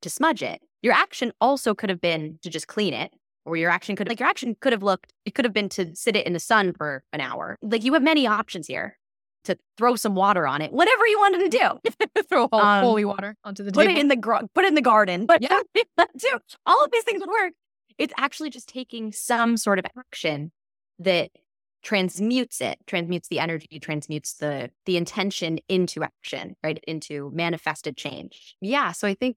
to 0.00 0.08
smudge 0.08 0.42
it. 0.42 0.62
Your 0.80 0.94
action 0.94 1.32
also 1.40 1.74
could 1.74 1.90
have 1.90 2.00
been 2.00 2.38
to 2.42 2.50
just 2.50 2.66
clean 2.66 2.94
it, 2.94 3.12
or 3.44 3.56
your 3.56 3.70
action 3.70 3.94
could 3.94 4.08
like 4.08 4.20
your 4.20 4.28
action 4.28 4.56
could 4.60 4.72
have 4.72 4.82
looked. 4.82 5.12
It 5.26 5.34
could 5.34 5.44
have 5.44 5.54
been 5.54 5.68
to 5.70 5.94
sit 5.94 6.16
it 6.16 6.26
in 6.26 6.32
the 6.32 6.40
sun 6.40 6.72
for 6.72 7.04
an 7.12 7.20
hour. 7.20 7.58
Like 7.62 7.84
you 7.84 7.92
have 7.92 8.02
many 8.02 8.26
options 8.26 8.66
here 8.66 8.98
to 9.44 9.58
throw 9.76 9.96
some 9.96 10.14
water 10.14 10.46
on 10.46 10.62
it, 10.62 10.72
whatever 10.72 11.06
you 11.06 11.18
wanted 11.18 11.50
to 11.50 11.58
do. 11.58 12.22
throw 12.28 12.48
um, 12.52 12.84
holy 12.84 13.04
water 13.04 13.36
onto 13.44 13.62
the 13.62 13.72
put 13.72 13.86
table. 13.86 13.96
it 13.96 14.00
in 14.00 14.08
the 14.08 14.48
put 14.54 14.64
it 14.64 14.68
in 14.68 14.74
the 14.74 14.82
garden. 14.82 15.26
But 15.26 15.42
yeah, 15.48 15.60
too. 16.18 16.38
All 16.66 16.82
of 16.84 16.90
these 16.90 17.04
things 17.04 17.20
would 17.20 17.28
work. 17.28 17.52
It's 17.98 18.14
actually 18.16 18.50
just 18.50 18.68
taking 18.68 19.12
some 19.12 19.56
sort 19.56 19.78
of 19.78 19.84
action 19.98 20.52
that 20.98 21.30
transmutes 21.82 22.60
it 22.60 22.78
transmutes 22.86 23.28
the 23.28 23.40
energy 23.40 23.80
transmutes 23.80 24.34
the 24.34 24.70
the 24.86 24.96
intention 24.96 25.58
into 25.68 26.02
action 26.02 26.54
right? 26.62 26.82
Into 26.86 27.30
manifested 27.34 27.96
change. 27.96 28.56
Yeah 28.60 28.92
so 28.92 29.08
i 29.08 29.14
think 29.14 29.36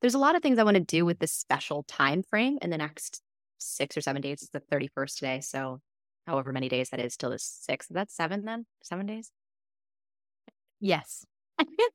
there's 0.00 0.14
a 0.14 0.18
lot 0.18 0.34
of 0.36 0.42
things 0.42 0.58
i 0.58 0.64
want 0.64 0.76
to 0.76 0.82
do 0.82 1.04
with 1.04 1.18
this 1.18 1.32
special 1.32 1.84
time 1.84 2.22
frame 2.22 2.58
in 2.60 2.70
the 2.70 2.78
next 2.78 3.22
six 3.58 3.96
or 3.96 4.00
seven 4.00 4.20
days. 4.20 4.42
It's 4.42 4.50
the 4.50 4.60
31st 4.60 5.14
today 5.16 5.40
so 5.40 5.80
however 6.26 6.52
many 6.52 6.68
days 6.68 6.90
that 6.90 7.00
is 7.00 7.16
till 7.16 7.30
the 7.30 7.38
sixth. 7.38 7.90
That's 7.90 8.14
seven 8.14 8.44
then? 8.44 8.66
Seven 8.82 9.06
days? 9.06 9.30
Yes. 10.80 11.24
I 11.58 11.64
mean 11.64 11.88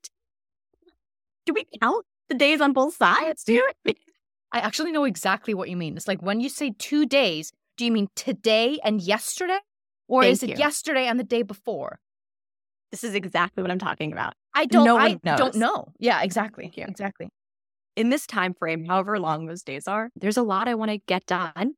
do 1.46 1.54
we 1.54 1.64
count 1.80 2.04
the 2.28 2.34
days 2.34 2.60
on 2.60 2.72
both 2.72 2.94
sides? 2.94 3.44
Do 3.44 3.54
you 3.54 3.70
i 4.52 4.58
actually 4.58 4.92
know 4.92 5.04
exactly 5.04 5.54
what 5.54 5.68
you 5.68 5.76
mean. 5.76 5.96
It's 5.96 6.08
like 6.08 6.22
when 6.22 6.40
you 6.40 6.48
say 6.48 6.74
two 6.78 7.06
days 7.06 7.52
do 7.80 7.86
you 7.86 7.92
mean 7.92 8.08
today 8.14 8.78
and 8.84 9.00
yesterday? 9.00 9.58
Or 10.06 10.22
Thank 10.22 10.32
is 10.32 10.42
it 10.42 10.50
you. 10.50 10.56
yesterday 10.56 11.06
and 11.06 11.18
the 11.18 11.24
day 11.24 11.42
before? 11.42 11.98
This 12.90 13.02
is 13.04 13.14
exactly 13.14 13.62
what 13.62 13.70
I'm 13.70 13.78
talking 13.78 14.12
about. 14.12 14.34
I 14.54 14.66
don't 14.66 14.84
no 14.84 14.98
I 14.98 15.14
don't 15.14 15.54
know. 15.54 15.86
Yeah, 15.98 16.22
exactly. 16.22 16.70
Yeah. 16.74 16.88
Exactly. 16.88 17.30
In 17.96 18.10
this 18.10 18.26
time 18.26 18.52
frame, 18.52 18.84
however 18.84 19.18
long 19.18 19.46
those 19.46 19.62
days 19.62 19.88
are, 19.88 20.10
there's 20.14 20.36
a 20.36 20.42
lot 20.42 20.68
I 20.68 20.74
want 20.74 20.90
to 20.90 20.98
get 20.98 21.24
done. 21.26 21.74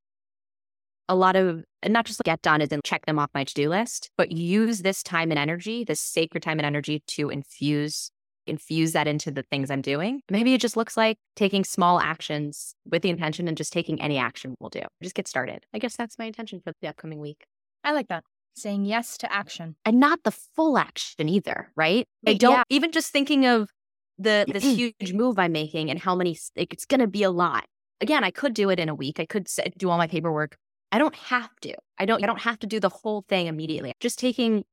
A 1.08 1.14
lot 1.14 1.36
of 1.36 1.62
and 1.82 1.92
not 1.92 2.06
just 2.06 2.20
get 2.24 2.42
done 2.42 2.62
as 2.62 2.70
in 2.70 2.80
check 2.84 3.06
them 3.06 3.18
off 3.18 3.30
my 3.34 3.44
to-do 3.44 3.68
list, 3.68 4.10
but 4.16 4.32
use 4.32 4.80
this 4.80 5.02
time 5.02 5.30
and 5.30 5.38
energy, 5.38 5.84
this 5.84 6.00
sacred 6.00 6.42
time 6.42 6.58
and 6.58 6.66
energy 6.66 7.02
to 7.08 7.28
infuse 7.28 8.10
infuse 8.46 8.92
that 8.92 9.06
into 9.06 9.30
the 9.30 9.42
things 9.42 9.70
I'm 9.70 9.82
doing. 9.82 10.22
Maybe 10.30 10.54
it 10.54 10.60
just 10.60 10.76
looks 10.76 10.96
like 10.96 11.18
taking 11.36 11.64
small 11.64 12.00
actions 12.00 12.74
with 12.90 13.02
the 13.02 13.10
intention 13.10 13.48
and 13.48 13.56
just 13.56 13.72
taking 13.72 14.00
any 14.00 14.18
action 14.18 14.56
will 14.60 14.70
do. 14.70 14.82
Just 15.02 15.14
get 15.14 15.28
started. 15.28 15.64
I 15.72 15.78
guess 15.78 15.96
that's 15.96 16.18
my 16.18 16.24
intention 16.24 16.60
for 16.62 16.72
the 16.80 16.88
upcoming 16.88 17.20
week. 17.20 17.44
I 17.84 17.92
like 17.92 18.08
that. 18.08 18.24
Saying 18.54 18.84
yes 18.84 19.16
to 19.18 19.32
action. 19.32 19.76
And 19.84 19.98
not 19.98 20.20
the 20.24 20.30
full 20.30 20.76
action 20.76 21.28
either, 21.28 21.72
right? 21.74 22.06
I 22.26 22.34
don't 22.34 22.52
yeah. 22.52 22.64
even 22.68 22.92
just 22.92 23.10
thinking 23.10 23.46
of 23.46 23.70
the 24.18 24.44
this 24.46 24.62
huge 25.00 25.12
move 25.12 25.38
I'm 25.38 25.52
making 25.52 25.90
and 25.90 25.98
how 25.98 26.14
many 26.14 26.36
like, 26.56 26.72
it's 26.72 26.84
going 26.84 27.00
to 27.00 27.06
be 27.06 27.22
a 27.22 27.30
lot. 27.30 27.64
Again, 28.00 28.24
I 28.24 28.30
could 28.30 28.52
do 28.52 28.68
it 28.70 28.80
in 28.80 28.88
a 28.88 28.94
week. 28.94 29.20
I 29.20 29.26
could 29.26 29.46
do 29.78 29.88
all 29.88 29.96
my 29.96 30.06
paperwork. 30.06 30.56
I 30.90 30.98
don't 30.98 31.14
have 31.14 31.50
to. 31.62 31.74
I 31.98 32.04
don't 32.04 32.22
I 32.22 32.26
don't 32.26 32.40
have 32.42 32.58
to 32.60 32.66
do 32.66 32.78
the 32.78 32.90
whole 32.90 33.24
thing 33.28 33.46
immediately. 33.46 33.94
Just 34.00 34.18
taking 34.18 34.64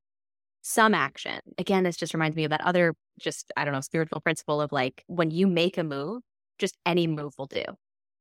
some 0.69 0.93
action. 0.93 1.39
Again, 1.57 1.83
this 1.83 1.97
just 1.97 2.13
reminds 2.13 2.35
me 2.35 2.43
of 2.43 2.51
that 2.51 2.61
other, 2.61 2.93
just, 3.19 3.51
I 3.57 3.65
don't 3.65 3.73
know, 3.73 3.81
spiritual 3.81 4.21
principle 4.21 4.61
of 4.61 4.71
like 4.71 5.03
when 5.07 5.31
you 5.31 5.47
make 5.47 5.77
a 5.77 5.83
move, 5.83 6.21
just 6.59 6.77
any 6.85 7.07
move 7.07 7.33
will 7.37 7.47
do. 7.47 7.63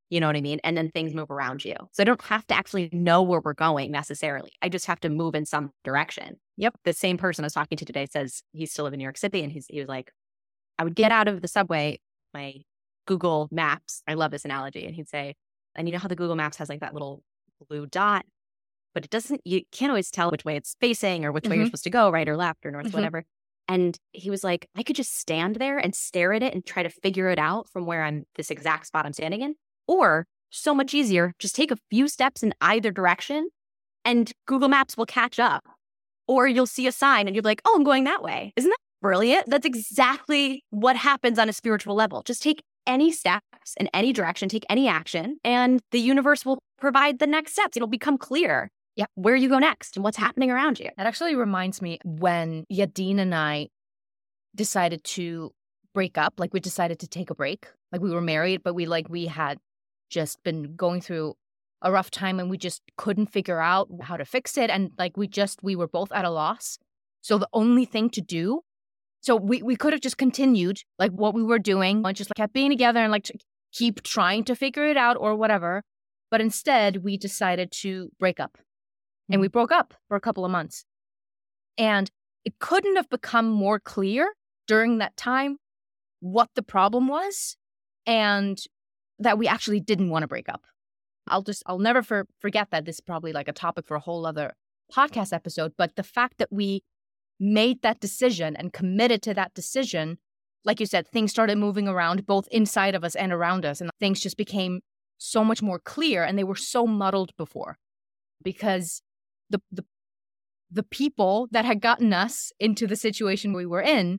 You 0.09 0.21
know 0.21 0.27
what 0.27 0.37
I 0.37 0.41
mean? 0.41 0.59
And 0.65 0.75
then 0.75 0.91
things 0.91 1.13
move 1.13 1.31
around 1.31 1.65
you. 1.67 1.75
So 1.93 2.03
I 2.03 2.05
don't 2.05 2.23
have 2.23 2.47
to 2.47 2.55
actually 2.55 2.89
know 2.91 3.23
where 3.23 3.43
we're 3.45 3.53
going 3.53 3.91
necessarily. 3.91 4.51
I 4.63 4.71
just 4.71 4.87
have 4.87 5.01
to 5.01 5.11
move 5.11 5.35
in 5.35 5.45
some 5.45 5.73
direction. 5.85 6.37
Yep. 6.57 6.77
The 6.85 6.95
same 6.95 7.19
person 7.19 7.45
I 7.45 7.47
was 7.47 7.53
talking 7.53 7.77
to 7.77 7.85
today 7.85 8.07
says 8.11 8.43
he 8.53 8.65
still 8.65 8.85
live 8.85 8.95
in 8.95 8.99
New 8.99 9.05
York 9.05 9.19
City. 9.19 9.43
And 9.43 9.53
he's, 9.53 9.67
he 9.69 9.81
was 9.81 9.89
like, 9.89 10.11
I 10.79 10.85
would 10.85 10.95
get 10.95 11.13
out 11.13 11.29
of 11.29 11.43
the 11.43 11.49
subway, 11.49 12.01
my 12.33 12.55
Google 13.07 13.49
Maps. 13.51 14.03
I 14.09 14.15
love 14.15 14.31
this 14.31 14.47
analogy. 14.47 14.87
And 14.87 14.95
he'd 14.95 15.11
say, 15.11 15.35
and 15.75 15.87
you 15.87 15.93
know 15.93 15.99
how 15.99 16.09
the 16.09 16.17
Google 16.17 16.37
Maps 16.37 16.57
has 16.57 16.71
like 16.71 16.81
that 16.81 16.95
little 16.95 17.23
blue 17.69 17.87
dot 17.87 18.25
but 18.95 19.05
it 19.05 19.11
doesn't, 19.11 19.41
you 19.45 19.63
can't 19.73 19.91
always 19.91 20.11
tell 20.11 20.31
which 20.31 20.45
way 20.45 20.57
it's 20.57 20.77
facing 20.81 21.25
or 21.25 21.33
which 21.33 21.45
mm-hmm. 21.45 21.51
way 21.51 21.57
you're 21.57 21.65
mm-hmm. 21.65 21.69
supposed 21.69 21.85
to 21.85 21.91
go, 21.91 22.11
right 22.11 22.29
or 22.29 22.37
left 22.37 22.65
or 22.65 22.71
north, 22.71 22.87
mm-hmm. 22.87 22.97
whatever. 22.97 23.25
And 23.69 23.99
he 24.13 24.31
was 24.31 24.43
like, 24.43 24.69
I 24.75 24.83
could 24.83 24.97
just 24.97 25.19
stand 25.19 25.57
there 25.57 25.79
and 25.79 25.95
stare 25.95 26.33
at 26.33 26.43
it 26.43 26.55
and 26.55 26.65
try 26.65 26.83
to 26.83 26.89
figure 26.89 27.29
it 27.29 27.39
out 27.39 27.69
from 27.69 27.85
where 27.85 28.03
I'm 28.03 28.25
this 28.37 28.51
exact 28.51 28.87
spot 28.87 29.05
I'm 29.05 29.13
standing 29.13 29.43
in. 29.43 29.55
Or 29.87 30.27
so 30.51 30.75
much 30.75 30.95
easier, 30.95 31.35
just 31.39 31.55
take 31.55 31.71
a 31.71 31.77
few 31.91 32.09
steps 32.09 32.43
in 32.43 32.55
either 32.61 32.91
direction 32.91 33.49
and 34.05 34.33
Google 34.47 34.69
Maps 34.69 34.97
will 34.97 35.07
catch 35.07 35.39
up. 35.39 35.65
Or 36.27 36.47
you'll 36.47 36.67
see 36.67 36.87
a 36.87 36.93
sign 36.93 37.27
and 37.27 37.37
you'll 37.37 37.43
be 37.43 37.49
like, 37.49 37.63
oh, 37.67 37.75
I'm 37.77 37.85
going 37.85 38.05
that 38.05 38.23
way. 38.23 38.53
Isn't 38.57 38.71
that 38.71 38.79
brilliant? 39.03 39.49
That's 39.49 39.67
exactly 39.67 40.65
what 40.71 40.97
happens 40.97 41.39
on 41.39 41.49
a 41.49 41.53
spiritual 41.53 41.95
level. 41.95 42.23
Just 42.23 42.43
take 42.43 42.63
any 42.87 43.13
steps 43.13 43.75
in 43.79 43.89
any 43.93 44.13
direction, 44.13 44.49
take 44.49 44.65
any 44.71 44.89
action, 44.89 45.39
and 45.45 45.81
the 45.91 46.01
universe 46.01 46.45
will 46.47 46.59
provide 46.79 47.19
the 47.19 47.27
next 47.27 47.53
steps. 47.53 47.77
It'll 47.77 47.87
become 47.87 48.17
clear 48.17 48.71
yeah. 48.99 49.07
where 49.15 49.37
you 49.37 49.49
go 49.49 49.59
next 49.61 49.97
and 49.97 50.03
what's 50.03 50.17
happening 50.17 50.51
around 50.51 50.81
you. 50.81 50.91
That 50.97 51.07
actually 51.07 51.37
reminds 51.37 51.81
me 51.81 52.01
when 52.05 52.67
Yadin 52.71 53.19
and 53.19 53.33
I 53.33 53.69
decided 54.57 55.05
to 55.05 55.53
break 55.95 56.19
up, 56.19 56.35
like 56.39 56.53
we 56.53 56.59
decided 56.59 56.99
to 56.99 57.09
take 57.09 57.31
a 57.31 57.35
break. 57.35 57.69
Like 57.93 58.03
we 58.03 58.11
were 58.11 58.21
married, 58.21 58.63
but 58.65 58.75
we 58.75 58.87
like 58.87 59.09
we 59.09 59.27
had 59.27 59.59
just 60.11 60.43
been 60.43 60.75
going 60.75 61.01
through 61.01 61.35
a 61.81 61.93
rough 61.93 62.11
time 62.11 62.41
and 62.41 62.51
we 62.51 62.59
just 62.59 62.83
couldn't 62.97 63.33
figure 63.33 63.61
out 63.61 63.89
how 64.03 64.17
to 64.17 64.25
fix 64.25 64.59
it. 64.59 64.69
And 64.69 64.91
like 64.99 65.17
we 65.17 65.29
just 65.29 65.63
we 65.63 65.77
were 65.77 65.89
both 65.89 66.11
at 66.11 66.25
a 66.25 66.31
loss. 66.31 66.79
So 67.21 67.39
the 67.39 67.49
only 67.53 67.85
thing 67.85 68.11
to 68.11 68.21
do 68.21 68.63
so 69.21 69.37
we, 69.37 69.63
we 69.63 69.77
could 69.77 69.93
have 69.93 70.03
just 70.03 70.19
continued 70.19 70.83
like 70.99 71.13
what 71.13 71.35
we 71.35 71.43
were 71.43 71.59
doing 71.59 72.03
and 72.05 72.17
just 72.17 72.31
like 72.31 72.37
kept 72.37 72.53
being 72.53 72.71
together 72.71 73.01
and 73.01 73.13
like 73.13 73.25
to 73.25 73.39
keep 73.73 74.03
trying 74.03 74.43
to 74.45 74.57
figure 74.57 74.87
it 74.87 74.97
out 74.97 75.17
or 75.21 75.37
whatever. 75.37 75.83
But 76.31 76.41
instead, 76.41 77.05
we 77.05 77.17
decided 77.17 77.71
to 77.83 78.11
break 78.19 78.39
up. 78.41 78.59
Mm-hmm. 79.29 79.35
And 79.35 79.41
we 79.41 79.49
mm. 79.49 79.53
broke 79.53 79.73
up 79.73 79.95
for 80.09 80.17
a 80.17 80.21
couple 80.21 80.45
of 80.45 80.51
months. 80.51 80.85
And 81.77 82.11
it 82.45 82.59
couldn't 82.59 82.97
have 82.97 83.11
become 83.11 83.49
more 83.51 83.79
clear 83.79 84.33
during 84.67 84.99
that 84.99 85.17
time 85.17 85.59
what 86.21 86.49
the 86.55 86.63
problem 86.63 87.09
was 87.09 87.57
and 88.07 88.59
that 89.19 89.39
we 89.39 89.47
actually 89.47 89.81
didn't 89.81 90.11
want 90.11 90.23
to 90.23 90.29
break 90.29 90.49
up. 90.49 90.63
I'll 91.27 91.43
just, 91.43 91.63
I'll 91.67 91.79
never 91.79 92.03
for, 92.03 92.27
forget 92.41 92.71
that. 92.71 92.85
This 92.85 92.97
is 92.97 93.01
probably 93.01 93.33
like 93.33 93.49
a 93.49 93.53
topic 93.53 93.87
for 93.87 93.97
a 93.97 94.01
whole 94.01 94.25
other 94.27 94.55
podcast 94.93 95.33
episode. 95.33 95.73
But 95.77 95.97
the 95.97 96.03
fact 96.03 96.39
that 96.39 96.49
we 96.51 96.83
made 97.39 97.83
that 97.83 98.01
decision 98.01 98.57
and 98.57 98.73
committed 98.73 99.23
to 99.23 99.35
that 99.35 99.55
decision, 99.55 100.19
like 100.65 100.81
you 100.81 100.87
said, 100.87 101.07
things 101.07 101.31
started 101.31 101.59
moving 101.59 101.87
around 101.87 102.27
both 102.27 102.49
inside 102.51 102.95
of 102.95 103.05
us 103.05 103.15
and 103.15 103.33
around 103.33 103.65
us. 103.67 103.81
And 103.81 103.91
things 104.01 104.21
just 104.21 104.37
became 104.37 104.81
so 105.19 105.45
much 105.45 105.61
more 105.61 105.79
clear 105.79 106.25
and 106.25 106.39
they 106.39 106.45
were 106.45 106.57
so 106.57 106.87
muddled 106.87 107.37
before 107.37 107.77
because 108.43 109.03
the, 109.51 109.61
the, 109.71 109.85
the 110.71 110.83
people 110.83 111.49
that 111.51 111.65
had 111.65 111.81
gotten 111.81 112.13
us 112.13 112.53
into 112.59 112.87
the 112.87 112.97
situation 112.97 113.53
we 113.53 113.67
were 113.67 113.83
in 113.83 114.19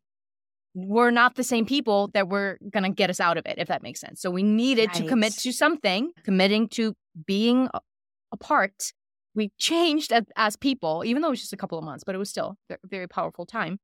were 0.73 1.11
not 1.11 1.35
the 1.35 1.43
same 1.43 1.65
people 1.65 2.09
that 2.13 2.27
were 2.29 2.57
going 2.71 2.83
to 2.83 2.89
get 2.89 3.09
us 3.09 3.19
out 3.19 3.37
of 3.37 3.45
it, 3.45 3.55
if 3.57 3.67
that 3.67 3.83
makes 3.83 3.99
sense. 3.99 4.21
So 4.21 4.29
we 4.29 4.43
needed 4.43 4.89
right. 4.89 4.97
to 4.97 5.07
commit 5.07 5.33
to 5.33 5.51
something, 5.51 6.11
committing 6.23 6.67
to 6.69 6.93
being 7.25 7.69
apart. 8.31 8.93
We 9.35 9.51
changed 9.57 10.11
as, 10.11 10.25
as, 10.35 10.55
people, 10.55 11.03
even 11.05 11.21
though 11.21 11.29
it 11.29 11.31
was 11.31 11.41
just 11.41 11.53
a 11.53 11.57
couple 11.57 11.77
of 11.77 11.83
months, 11.83 12.03
but 12.03 12.15
it 12.15 12.17
was 12.17 12.29
still 12.29 12.55
a 12.69 12.75
very 12.83 13.07
powerful 13.07 13.45
time. 13.45 13.79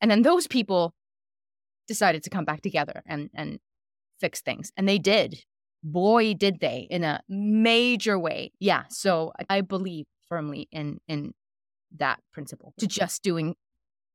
And 0.00 0.10
then 0.10 0.22
those 0.22 0.46
people 0.46 0.92
decided 1.86 2.22
to 2.24 2.30
come 2.30 2.44
back 2.44 2.62
together 2.62 3.02
and, 3.06 3.30
and 3.34 3.58
fix 4.20 4.40
things. 4.40 4.72
And 4.76 4.88
they 4.88 4.98
did 4.98 5.42
boy 5.82 6.34
did 6.34 6.58
they 6.60 6.86
in 6.90 7.04
a 7.04 7.20
major 7.28 8.18
way 8.18 8.52
yeah 8.58 8.82
so 8.88 9.32
i 9.48 9.60
believe 9.60 10.06
firmly 10.28 10.68
in 10.70 11.00
in 11.08 11.32
that 11.96 12.20
principle 12.32 12.74
to 12.78 12.86
just 12.86 13.22
doing 13.22 13.54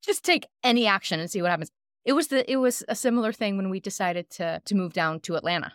just 0.03 0.23
take 0.23 0.47
any 0.63 0.85
action 0.85 1.19
and 1.19 1.29
see 1.29 1.41
what 1.41 1.51
happens 1.51 1.71
it 2.05 2.13
was 2.13 2.27
the 2.27 2.49
it 2.51 2.57
was 2.57 2.83
a 2.87 2.95
similar 2.95 3.31
thing 3.31 3.57
when 3.57 3.69
we 3.69 3.79
decided 3.79 4.29
to 4.29 4.61
to 4.65 4.75
move 4.75 4.93
down 4.93 5.19
to 5.19 5.35
atlanta 5.35 5.73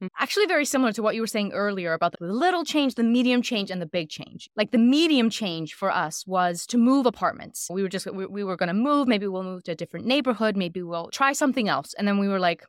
hmm. 0.00 0.08
actually 0.18 0.46
very 0.46 0.64
similar 0.64 0.92
to 0.92 1.02
what 1.02 1.14
you 1.14 1.20
were 1.20 1.26
saying 1.26 1.52
earlier 1.52 1.92
about 1.92 2.14
the 2.18 2.26
little 2.26 2.64
change 2.64 2.96
the 2.96 3.04
medium 3.04 3.42
change 3.42 3.70
and 3.70 3.80
the 3.80 3.86
big 3.86 4.08
change 4.08 4.50
like 4.56 4.72
the 4.72 4.78
medium 4.78 5.30
change 5.30 5.74
for 5.74 5.90
us 5.90 6.26
was 6.26 6.66
to 6.66 6.76
move 6.76 7.06
apartments 7.06 7.68
we 7.70 7.82
were 7.82 7.88
just 7.88 8.10
we, 8.12 8.26
we 8.26 8.42
were 8.42 8.56
going 8.56 8.68
to 8.68 8.74
move 8.74 9.06
maybe 9.06 9.26
we'll 9.26 9.44
move 9.44 9.62
to 9.62 9.72
a 9.72 9.76
different 9.76 10.06
neighborhood 10.06 10.56
maybe 10.56 10.82
we'll 10.82 11.10
try 11.10 11.32
something 11.32 11.68
else 11.68 11.94
and 11.94 12.08
then 12.08 12.18
we 12.18 12.28
were 12.28 12.40
like 12.40 12.64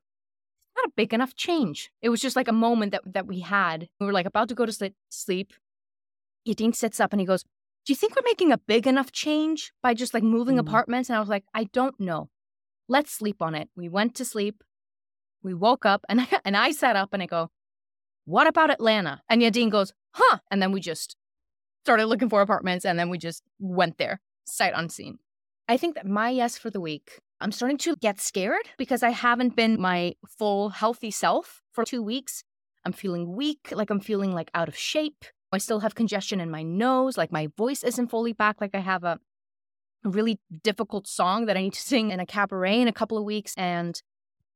not 0.76 0.86
a 0.86 0.94
big 0.96 1.14
enough 1.14 1.36
change. 1.36 1.92
It 2.02 2.10
was 2.10 2.22
just 2.22 2.36
like 2.36 2.48
a 2.48 2.54
moment 2.54 2.92
that, 2.92 3.02
that 3.06 3.28
we 3.28 3.42
had. 3.42 3.90
We 4.00 4.06
were 4.06 4.14
like 4.14 4.26
about 4.26 4.50
to 4.50 4.56
go 4.56 4.66
to 4.66 4.94
sleep. 5.10 5.54
Yadin 6.48 6.76
sits 6.76 7.00
up 7.00 7.14
and 7.14 7.20
he 7.20 7.26
goes, 7.26 7.44
Do 7.86 7.92
you 7.94 7.96
think 7.96 8.16
we're 8.16 8.24
making 8.26 8.52
a 8.52 8.58
big 8.58 8.88
enough 8.88 9.12
change 9.12 9.72
by 9.82 9.94
just 9.94 10.14
like 10.14 10.24
moving 10.24 10.56
mm. 10.56 10.60
apartments? 10.60 11.10
And 11.10 11.18
I 11.18 11.20
was 11.20 11.30
like, 11.30 11.46
I 11.54 11.66
don't 11.66 12.00
know. 12.00 12.30
Let's 12.88 13.12
sleep 13.12 13.42
on 13.42 13.56
it. 13.56 13.70
We 13.76 13.90
went 13.90 14.16
to 14.16 14.26
sleep. 14.26 14.64
We 15.44 15.54
woke 15.54 15.86
up 15.86 16.06
and 16.10 16.22
I, 16.22 16.28
and 16.46 16.58
I 16.58 16.72
sat 16.72 16.96
up 16.96 17.14
and 17.14 17.24
I 17.24 17.26
go, 17.26 17.50
What 18.26 18.48
about 18.48 18.72
Atlanta? 18.72 19.22
And 19.30 19.42
Yadin 19.42 19.70
goes, 19.70 19.94
Huh. 20.14 20.40
And 20.50 20.62
then 20.62 20.72
we 20.72 20.82
just 20.82 21.16
started 21.84 22.06
looking 22.06 22.30
for 22.30 22.42
apartments 22.42 22.86
and 22.86 23.00
then 23.00 23.10
we 23.10 23.18
just 23.18 23.44
went 23.60 23.98
there, 23.98 24.20
sight 24.46 24.74
unseen. 24.76 25.20
I 25.68 25.78
think 25.78 25.96
that 25.96 26.06
my 26.06 26.30
yes 26.30 26.58
for 26.58 26.70
the 26.70 26.82
week 26.82 27.22
I'm 27.42 27.52
starting 27.52 27.80
to 27.80 27.96
get 27.96 28.22
scared 28.22 28.70
because 28.78 29.02
I 29.02 29.10
haven't 29.10 29.56
been 29.56 29.82
my 29.82 30.14
full 30.38 30.70
healthy 30.70 31.10
self 31.10 31.64
for 31.72 31.84
two 31.84 32.04
weeks. 32.04 32.44
I'm 32.86 32.94
feeling 32.94 33.36
weak, 33.36 33.70
like 33.72 33.90
I'm 33.90 34.00
feeling 34.00 34.32
like 34.32 34.52
out 34.54 34.68
of 34.68 34.78
shape. 34.78 35.26
I 35.52 35.58
still 35.58 35.80
have 35.82 35.96
congestion 35.96 36.40
in 36.40 36.50
my 36.50 36.64
nose, 36.64 37.18
like 37.18 37.32
my 37.32 37.48
voice 37.58 37.84
isn't 37.84 38.08
fully 38.08 38.34
back, 38.34 38.62
like 38.62 38.76
I 38.76 38.80
have 38.80 39.04
a, 39.04 39.20
really 40.04 40.40
difficult 40.64 41.08
song 41.08 41.46
that 41.46 41.56
I 41.56 41.62
need 41.62 41.74
to 41.74 41.82
sing 41.92 42.12
in 42.12 42.20
a 42.20 42.26
cabaret 42.26 42.82
in 42.82 42.88
a 42.88 42.94
couple 42.94 43.18
of 43.18 43.24
weeks 43.24 43.54
and 43.58 44.02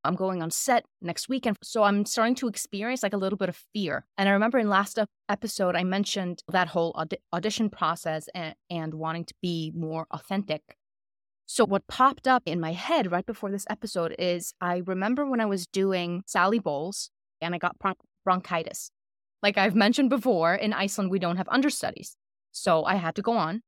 I'm 0.04 0.16
going 0.16 0.44
on 0.44 0.52
set 0.52 0.86
next 1.02 1.30
weekend. 1.30 1.58
So 1.64 1.84
I'm 1.84 2.06
starting 2.06 2.36
to 2.36 2.48
experience 2.48 3.02
like 3.02 3.14
a 3.14 3.18
little 3.18 3.38
bit 3.38 3.50
of 3.50 3.60
fear. 3.74 4.06
And 4.18 4.30
I 4.30 4.34
remember 4.34 4.60
in 4.60 4.70
last 4.70 5.00
episode, 5.28 5.76
I 5.76 5.84
mentioned 5.84 6.44
that 6.48 6.68
whole 6.70 6.94
aud- 6.96 7.18
audition 7.34 7.72
process 7.72 8.30
and, 8.36 8.54
and 8.70 8.94
wanting 8.94 9.26
to 9.26 9.34
be 9.42 9.72
more 9.76 10.06
authentic. 10.12 10.78
So, 11.48 11.66
what 11.66 11.88
popped 11.88 12.28
up 12.28 12.44
in 12.46 12.60
my 12.60 12.74
head 12.74 13.12
right 13.12 13.26
before 13.26 13.52
this 13.52 13.66
episode 13.70 14.16
is 14.18 14.54
I 14.62 14.82
remember 14.86 15.26
when 15.26 15.40
I 15.40 15.46
was 15.46 15.68
doing 15.68 16.24
Sally 16.26 16.60
Bowles 16.60 17.12
and 17.42 17.54
I 17.54 17.58
got 17.58 17.78
bron- 17.78 17.96
bronchitis. 18.24 18.92
Like 19.46 19.58
I've 19.58 19.76
mentioned 19.76 20.10
before, 20.10 20.56
in 20.56 20.74
Iceland, 20.74 21.12
we 21.12 21.20
don't 21.20 21.38
have 21.38 21.50
understudies. 21.50 22.18
So, 22.52 22.72
I 22.84 22.96
had 22.96 23.16
to 23.16 23.22
go 23.22 23.34
on. 23.48 23.62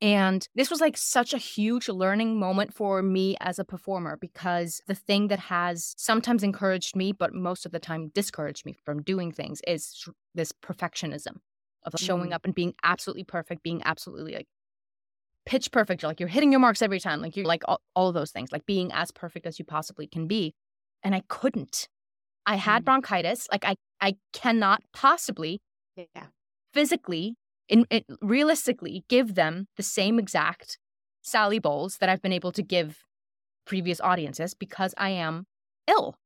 And 0.00 0.46
this 0.54 0.70
was 0.70 0.80
like 0.80 0.96
such 0.96 1.32
a 1.32 1.38
huge 1.38 1.88
learning 1.88 2.38
moment 2.38 2.74
for 2.74 3.00
me 3.02 3.36
as 3.40 3.58
a 3.58 3.64
performer 3.64 4.18
because 4.20 4.82
the 4.86 4.94
thing 4.94 5.28
that 5.28 5.38
has 5.38 5.94
sometimes 5.96 6.42
encouraged 6.42 6.96
me, 6.96 7.12
but 7.12 7.32
most 7.32 7.64
of 7.64 7.72
the 7.72 7.78
time 7.78 8.10
discouraged 8.14 8.66
me 8.66 8.74
from 8.84 9.02
doing 9.02 9.30
things 9.32 9.62
is 9.66 10.06
this 10.34 10.52
perfectionism 10.52 11.36
of 11.84 11.94
showing 11.98 12.30
mm. 12.30 12.34
up 12.34 12.44
and 12.44 12.54
being 12.54 12.74
absolutely 12.82 13.24
perfect, 13.24 13.62
being 13.62 13.80
absolutely 13.84 14.34
like 14.34 14.48
pitch 15.46 15.70
perfect. 15.70 16.02
Like 16.02 16.20
you're 16.20 16.28
hitting 16.28 16.50
your 16.50 16.60
marks 16.60 16.82
every 16.82 17.00
time. 17.00 17.22
Like 17.22 17.36
you're 17.36 17.46
like 17.46 17.62
all, 17.66 17.80
all 17.94 18.12
those 18.12 18.32
things, 18.32 18.50
like 18.52 18.66
being 18.66 18.90
as 18.92 19.10
perfect 19.10 19.46
as 19.46 19.58
you 19.58 19.64
possibly 19.64 20.06
can 20.06 20.26
be. 20.26 20.54
And 21.02 21.14
I 21.14 21.22
couldn't. 21.28 21.88
I 22.46 22.56
had 22.56 22.82
mm. 22.82 22.86
bronchitis. 22.86 23.46
Like 23.50 23.64
I, 23.64 23.76
I 24.00 24.16
cannot 24.32 24.82
possibly 24.92 25.60
yeah. 25.96 26.26
physically, 26.72 27.36
in, 27.68 27.86
in, 27.90 28.02
realistically 28.20 29.04
give 29.08 29.34
them 29.34 29.66
the 29.76 29.82
same 29.82 30.18
exact 30.18 30.78
Sally 31.22 31.58
Bowles 31.58 31.98
that 31.98 32.08
I've 32.08 32.22
been 32.22 32.32
able 32.32 32.52
to 32.52 32.62
give 32.62 32.98
previous 33.66 34.00
audiences 34.00 34.54
because 34.54 34.94
I 34.98 35.10
am 35.10 35.46
ill. 35.88 36.16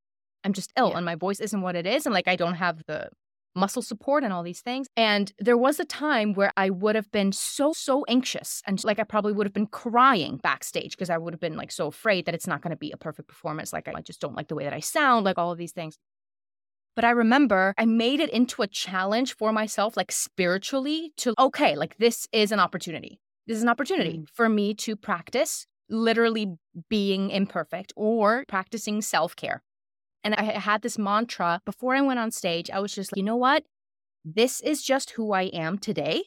I'm 0.44 0.52
just 0.52 0.72
ill 0.76 0.90
yeah. 0.90 0.96
and 0.96 1.06
my 1.06 1.14
voice 1.14 1.40
isn't 1.40 1.60
what 1.60 1.76
it 1.76 1.86
is. 1.86 2.06
And 2.06 2.12
like 2.12 2.28
I 2.28 2.36
don't 2.36 2.54
have 2.54 2.82
the 2.86 3.10
muscle 3.54 3.82
support 3.82 4.24
and 4.24 4.32
all 4.32 4.42
these 4.42 4.60
things. 4.60 4.86
And 4.96 5.32
there 5.38 5.56
was 5.56 5.80
a 5.80 5.84
time 5.84 6.32
where 6.34 6.52
I 6.56 6.70
would 6.70 6.94
have 6.94 7.10
been 7.10 7.32
so, 7.32 7.72
so 7.72 8.04
anxious. 8.08 8.62
And 8.66 8.82
like 8.84 8.98
I 8.98 9.04
probably 9.04 9.32
would 9.32 9.46
have 9.46 9.52
been 9.52 9.66
crying 9.66 10.38
backstage 10.42 10.92
because 10.92 11.10
I 11.10 11.18
would 11.18 11.34
have 11.34 11.40
been 11.40 11.56
like 11.56 11.72
so 11.72 11.88
afraid 11.88 12.26
that 12.26 12.34
it's 12.34 12.46
not 12.46 12.62
going 12.62 12.70
to 12.70 12.76
be 12.76 12.92
a 12.92 12.96
perfect 12.96 13.28
performance. 13.28 13.72
Like 13.72 13.88
I 13.88 14.00
just 14.00 14.20
don't 14.20 14.36
like 14.36 14.48
the 14.48 14.54
way 14.54 14.64
that 14.64 14.72
I 14.72 14.80
sound, 14.80 15.24
like 15.24 15.38
all 15.38 15.52
of 15.52 15.58
these 15.58 15.72
things. 15.72 15.96
But 16.98 17.04
I 17.04 17.10
remember 17.10 17.74
I 17.78 17.84
made 17.84 18.18
it 18.18 18.28
into 18.30 18.60
a 18.60 18.66
challenge 18.66 19.36
for 19.36 19.52
myself, 19.52 19.96
like 19.96 20.10
spiritually, 20.10 21.12
to 21.18 21.32
okay, 21.38 21.76
like 21.76 21.96
this 21.98 22.26
is 22.32 22.50
an 22.50 22.58
opportunity. 22.58 23.20
This 23.46 23.56
is 23.56 23.62
an 23.62 23.68
opportunity 23.68 24.18
mm. 24.18 24.26
for 24.34 24.48
me 24.48 24.74
to 24.74 24.96
practice 24.96 25.68
literally 25.88 26.56
being 26.90 27.30
imperfect 27.30 27.92
or 27.94 28.44
practicing 28.48 29.00
self 29.00 29.36
care. 29.36 29.62
And 30.24 30.34
I 30.34 30.42
had 30.42 30.82
this 30.82 30.98
mantra 30.98 31.60
before 31.64 31.94
I 31.94 32.00
went 32.00 32.18
on 32.18 32.32
stage. 32.32 32.68
I 32.68 32.80
was 32.80 32.92
just 32.92 33.12
like, 33.12 33.18
you 33.18 33.22
know 33.22 33.36
what? 33.36 33.62
This 34.24 34.60
is 34.60 34.82
just 34.82 35.10
who 35.10 35.32
I 35.32 35.42
am 35.42 35.78
today. 35.78 36.24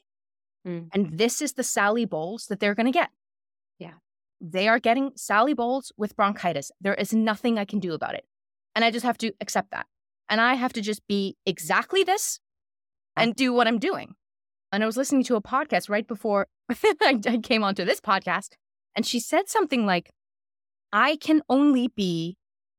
Mm. 0.65 0.87
And 0.93 1.17
this 1.17 1.41
is 1.41 1.51
the 1.51 1.63
Sally 1.63 2.05
Bowles 2.05 2.45
that 2.47 2.61
they're 2.61 2.75
going 2.75 2.85
to 2.85 2.97
get. 2.97 3.09
Yeah. 3.77 3.95
They 4.39 4.69
are 4.69 4.79
getting 4.79 5.11
Sally 5.17 5.53
Bowles 5.53 5.91
with 5.97 6.15
bronchitis. 6.15 6.71
There 6.79 6.93
is 6.93 7.13
nothing 7.13 7.59
I 7.59 7.65
can 7.65 7.79
do 7.79 7.91
about 7.91 8.15
it. 8.15 8.23
And 8.73 8.85
I 8.85 8.89
just 8.91 9.05
have 9.05 9.17
to 9.17 9.33
accept 9.41 9.71
that. 9.71 9.85
And 10.31 10.39
I 10.39 10.55
have 10.55 10.71
to 10.73 10.81
just 10.81 11.05
be 11.07 11.35
exactly 11.45 12.03
this 12.03 12.39
mm. 13.19 13.23
and 13.23 13.35
do 13.35 13.53
what 13.53 13.67
I'm 13.67 13.79
doing. 13.79 14.15
And 14.71 14.81
I 14.81 14.85
was 14.85 14.95
listening 14.95 15.25
to 15.25 15.35
a 15.35 15.41
podcast 15.41 15.89
right 15.89 16.07
before 16.07 16.47
I 17.01 17.39
came 17.43 17.63
onto 17.63 17.83
this 17.83 17.99
podcast. 17.99 18.53
And 18.95 19.05
she 19.05 19.19
said 19.19 19.49
something 19.49 19.85
like, 19.85 20.11
I 20.93 21.17
can 21.17 21.41
only 21.49 21.89
be 21.89 22.37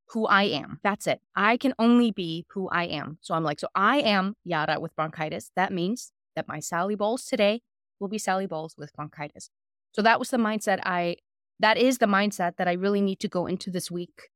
who 0.09 0.27
I 0.27 0.45
am. 0.45 0.81
That's 0.83 1.07
it. 1.07 1.21
I 1.37 1.57
can 1.59 1.75
only 1.79 2.11
be 2.11 2.47
who 2.51 2.69
I 2.69 2.85
am. 2.85 3.19
So 3.21 3.35
I'm 3.35 3.45
like, 3.45 3.61
so 3.61 3.69
I 3.75 3.99
am 3.99 4.35
Jara 4.47 4.81
with 4.81 4.97
bronchitis. 4.97 5.51
That 5.55 5.73
means 5.73 6.12
that 6.35 6.49
my 6.49 6.61
Sally 6.61 6.95
Bowles 6.95 7.25
today 7.25 7.61
will 8.01 8.09
be 8.09 8.19
Sally 8.19 8.47
Bowles 8.47 8.75
with 8.77 8.93
bronchitis. 8.95 9.51
So 9.95 10.03
that 10.03 10.19
was 10.19 10.31
the 10.31 10.38
mindset 10.38 10.81
I, 10.85 11.17
that 11.61 11.77
is 11.77 11.99
the 11.99 12.07
mindset 12.07 12.57
that 12.57 12.69
I 12.69 12.73
really 12.73 13.01
need 13.01 13.21
to 13.21 13.29
go 13.29 13.47
into 13.47 13.71
this 13.71 13.91
week. 13.91 14.29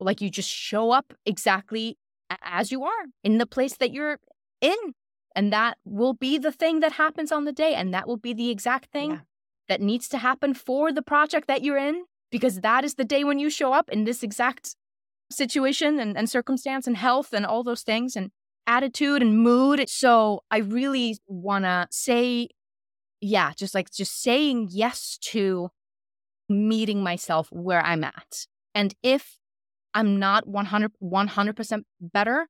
Like 0.00 0.20
you 0.20 0.30
just 0.30 0.48
show 0.48 0.90
up 0.90 1.12
exactly 1.24 1.96
as 2.42 2.72
you 2.72 2.84
are 2.84 3.04
in 3.22 3.38
the 3.38 3.46
place 3.46 3.76
that 3.76 3.92
you're 3.92 4.18
in 4.60 4.76
And 5.34 5.52
that 5.52 5.78
will 5.84 6.14
be 6.14 6.38
the 6.38 6.52
thing 6.52 6.80
that 6.80 6.92
happens 6.92 7.32
on 7.32 7.44
the 7.44 7.52
day. 7.52 7.74
And 7.74 7.92
that 7.94 8.06
will 8.06 8.18
be 8.18 8.34
the 8.34 8.50
exact 8.50 8.92
thing 8.92 9.10
Yeah. 9.10 9.20
that 9.68 9.80
needs 9.80 10.08
to 10.08 10.18
happen 10.18 10.54
for 10.54 10.92
the 10.92 11.02
project 11.02 11.46
that 11.48 11.62
you're 11.62 11.78
in, 11.78 12.04
because 12.30 12.60
that 12.60 12.84
is 12.84 12.94
the 12.94 13.04
day 13.04 13.24
when 13.24 13.38
you 13.38 13.50
show 13.50 13.72
up 13.72 13.88
in 13.88 14.04
this 14.04 14.22
exact 14.22 14.76
situation 15.30 15.98
and, 15.98 16.16
and 16.18 16.28
circumstance 16.28 16.86
and 16.86 16.96
health 16.96 17.32
and 17.32 17.46
all 17.46 17.62
those 17.62 17.82
things 17.82 18.16
and 18.16 18.30
attitude 18.66 19.22
and 19.22 19.38
mood. 19.38 19.88
So 19.88 20.42
I 20.50 20.58
really 20.58 21.16
want 21.26 21.64
to 21.64 21.88
say, 21.90 22.48
yeah, 23.20 23.52
just 23.56 23.74
like 23.74 23.90
just 23.90 24.20
saying 24.20 24.68
yes 24.70 25.18
to 25.32 25.70
meeting 26.48 27.02
myself 27.02 27.48
where 27.50 27.82
I'm 27.82 28.04
at. 28.04 28.46
And 28.74 28.94
if 29.02 29.38
I'm 29.94 30.18
not 30.18 30.46
100, 30.46 30.92
100% 31.02 31.82
better 32.00 32.46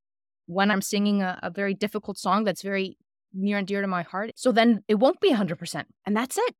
when 0.47 0.71
I'm 0.71 0.83
singing 0.83 1.23
a, 1.23 1.39
a 1.43 1.51
very 1.51 1.75
difficult 1.75 2.19
song 2.19 2.45
that's 2.45 2.63
very 2.63 2.97
near 3.33 3.59
and 3.59 3.67
dear 3.67 3.81
to 3.81 3.87
my 3.87 4.03
heart, 4.03 4.33
so 4.37 4.53
then 4.53 4.83
it 4.89 4.97
won't 4.97 5.21
be 5.21 5.31
100%. 5.31 5.85
And 6.07 6.17
that's 6.17 6.37
it. 6.37 6.55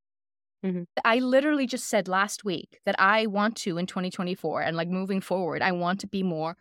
Mhm. 0.65 0.87
I 1.05 1.19
literally 1.19 1.67
just 1.67 1.89
said 1.89 2.07
last 2.09 2.45
week 2.45 2.81
that 2.87 2.95
I 2.99 3.27
want 3.27 3.57
to 3.59 3.79
in 3.79 3.87
2024 3.87 4.63
and 4.63 4.77
like 4.77 4.89
moving 4.89 5.21
forward, 5.21 5.61
I 5.61 5.73
want 5.73 6.01
to 6.01 6.07
be 6.07 6.23
more 6.23 6.57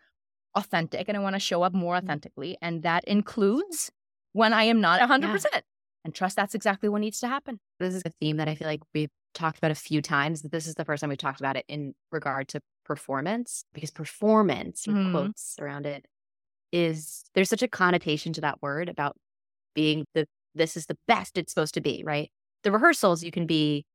authentic 0.55 1.07
and 1.07 1.15
I 1.17 1.21
want 1.21 1.35
to 1.35 1.39
show 1.39 1.61
up 1.63 1.73
more 1.73 1.95
authentically. 1.95 2.57
And 2.61 2.83
that 2.83 3.03
includes 3.05 3.91
when 4.33 4.53
I 4.53 4.63
am 4.63 4.81
not 4.81 4.99
100%. 5.01 5.61
And 6.03 6.15
trust 6.15 6.35
that's 6.35 6.55
exactly 6.55 6.89
what 6.89 7.01
needs 7.01 7.19
to 7.19 7.27
happen. 7.27 7.59
This 7.79 7.93
is 7.93 8.01
a 8.05 8.09
theme 8.19 8.37
that 8.37 8.47
I 8.49 8.55
feel 8.55 8.67
like 8.67 8.81
we've 8.93 9.11
talked 9.35 9.59
about 9.59 9.69
a 9.71 9.75
few 9.75 10.01
times. 10.01 10.41
That 10.41 10.51
this 10.51 10.65
is 10.65 10.73
the 10.75 10.83
first 10.83 11.01
time 11.01 11.09
we've 11.09 11.17
talked 11.19 11.39
about 11.39 11.55
it 11.55 11.65
in 11.67 11.93
regard 12.11 12.47
to 12.49 12.61
performance 12.83 13.65
because 13.73 13.91
performance 13.91 14.87
or 14.87 14.93
Mhm. 14.93 15.11
quotes 15.11 15.55
around 15.59 15.85
it 15.85 16.05
is 16.71 17.23
there's 17.33 17.49
such 17.49 17.63
a 17.63 17.67
connotation 17.67 18.33
to 18.33 18.41
that 18.41 18.61
word 18.61 18.89
about 18.89 19.17
being 19.75 20.05
the 20.13 20.27
this 20.55 20.75
is 20.77 20.87
the 20.87 20.97
best 21.07 21.37
it's 21.37 21.53
supposed 21.53 21.73
to 21.75 21.81
be, 21.81 22.03
right? 22.05 22.31
The 22.63 22.71
rehearsals 22.71 23.23
you 23.23 23.31
can 23.31 23.47
be 23.47 23.85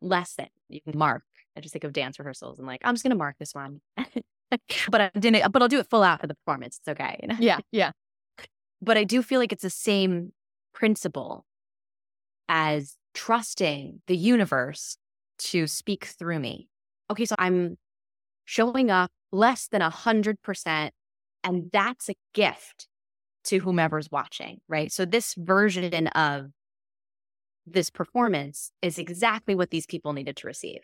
less 0.00 0.34
than. 0.34 0.48
You 0.68 0.80
can 0.80 0.98
mark. 0.98 1.22
I 1.56 1.60
just 1.60 1.72
think 1.72 1.84
of 1.84 1.92
dance 1.92 2.18
rehearsals 2.18 2.58
and 2.58 2.66
like, 2.66 2.80
I'm 2.84 2.94
just 2.94 3.02
gonna 3.04 3.14
mark 3.14 3.36
this 3.38 3.54
one. 3.54 3.80
but 4.90 5.00
I 5.00 5.10
didn't 5.18 5.50
but 5.52 5.62
I'll 5.62 5.68
do 5.68 5.78
it 5.78 5.88
full 5.88 6.02
out 6.02 6.20
for 6.20 6.26
the 6.26 6.34
performance. 6.34 6.78
It's 6.78 6.88
okay. 6.88 7.18
you 7.22 7.28
know? 7.28 7.36
Yeah. 7.38 7.60
Yeah. 7.72 7.92
but 8.82 8.96
I 8.96 9.04
do 9.04 9.22
feel 9.22 9.40
like 9.40 9.52
it's 9.52 9.62
the 9.62 9.70
same 9.70 10.32
principle 10.72 11.44
as 12.48 12.96
trusting 13.14 14.02
the 14.06 14.16
universe 14.16 14.96
to 15.38 15.66
speak 15.66 16.04
through 16.06 16.40
me. 16.40 16.68
Okay, 17.10 17.24
so 17.24 17.34
I'm 17.38 17.76
showing 18.44 18.90
up 18.90 19.10
less 19.32 19.68
than 19.68 19.82
a 19.82 19.90
hundred 19.90 20.40
percent, 20.42 20.92
and 21.42 21.70
that's 21.72 22.08
a 22.08 22.14
gift 22.32 22.88
to 23.44 23.58
whomever's 23.58 24.10
watching, 24.10 24.60
right? 24.68 24.90
So 24.90 25.04
this 25.04 25.34
version 25.36 26.06
of 26.08 26.46
this 27.66 27.90
performance 27.90 28.70
is 28.82 28.98
exactly 28.98 29.54
what 29.54 29.70
these 29.70 29.86
people 29.86 30.12
needed 30.12 30.36
to 30.36 30.46
receive. 30.46 30.80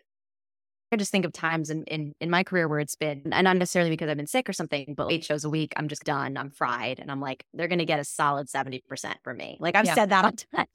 I 0.93 0.97
just 0.97 1.13
think 1.13 1.25
of 1.25 1.33
times 1.33 1.71
in, 1.71 1.85
in, 1.85 2.15
in 2.21 2.31
my 2.31 2.43
career 2.43 2.67
where 2.67 2.81
it's 2.81 2.97
been, 2.97 3.23
and 3.33 3.45
not 3.45 3.57
necessarily 3.57 3.91
because 3.91 4.09
I've 4.11 4.17
been 4.17 4.27
sick 4.27 4.49
or 4.49 4.53
something, 4.53 4.95
but 4.97 5.13
eight 5.13 5.25
shows 5.25 5.45
a 5.45 5.51
week, 5.51 5.73
I'm 5.77 5.87
just 5.87 6.03
done. 6.03 6.37
I'm 6.37 6.51
fried. 6.51 6.99
And 6.99 7.13
I'm 7.13 7.21
like, 7.21 7.45
they're 7.55 7.69
going 7.69 7.79
to 7.79 7.85
get 7.85 8.01
a 8.01 8.05
solid 8.05 8.49
70% 8.49 9.15
from 9.23 9.37
me. 9.37 9.57
Like 9.61 9.77
I've 9.77 9.87
Yeah. 9.87 9.95
said 9.95 10.11
that 10.11 10.25
on. 10.25 10.35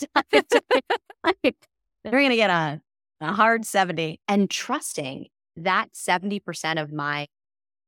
Like, 1.23 1.55
they're 2.03 2.11
going 2.11 2.29
to 2.29 2.35
get 2.35 2.49
a, 2.51 2.81
a 3.19 3.33
hard 3.33 3.65
70 3.65 4.21
and 4.27 4.49
trusting 4.49 5.25
that 5.57 5.93
70% 5.93 6.81
of 6.81 6.91
my, 6.91 7.27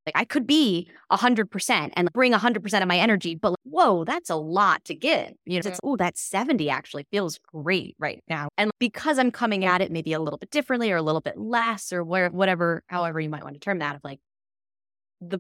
like 0.06 0.16
I 0.16 0.24
could 0.24 0.48
be 0.48 0.90
100% 1.12 1.92
and 1.94 2.14
bring 2.14 2.32
100% 2.32 2.82
of 2.82 2.88
my 2.88 2.98
energy, 2.98 3.36
but 3.36 3.50
like, 3.50 3.58
whoa, 3.64 4.06
that's 4.06 4.30
a 4.30 4.36
lot 4.36 4.86
to 4.86 4.96
give. 4.96 5.34
You 5.46 5.60
know, 5.60 5.70
it's, 5.70 5.80
oh, 5.84 5.98
that 5.98 6.18
70 6.18 6.70
actually 6.70 7.06
feels 7.12 7.40
great 7.52 7.96
right 8.00 8.24
now. 8.30 8.48
And 8.58 8.72
because 8.80 9.20
I'm 9.20 9.32
coming 9.32 9.66
at 9.66 9.82
it 9.82 9.92
maybe 9.92 10.14
a 10.14 10.20
little 10.20 10.38
bit 10.38 10.50
differently 10.50 10.92
or 10.92 10.96
a 10.96 11.02
little 11.02 11.22
bit 11.22 11.38
less 11.38 11.92
or 11.92 12.04
where, 12.04 12.30
whatever, 12.30 12.84
however 12.88 13.20
you 13.20 13.30
might 13.30 13.44
want 13.44 13.56
to 13.56 13.60
term 13.60 13.80
that, 13.80 13.96
of 13.96 14.02
like 14.04 14.20
the, 15.20 15.40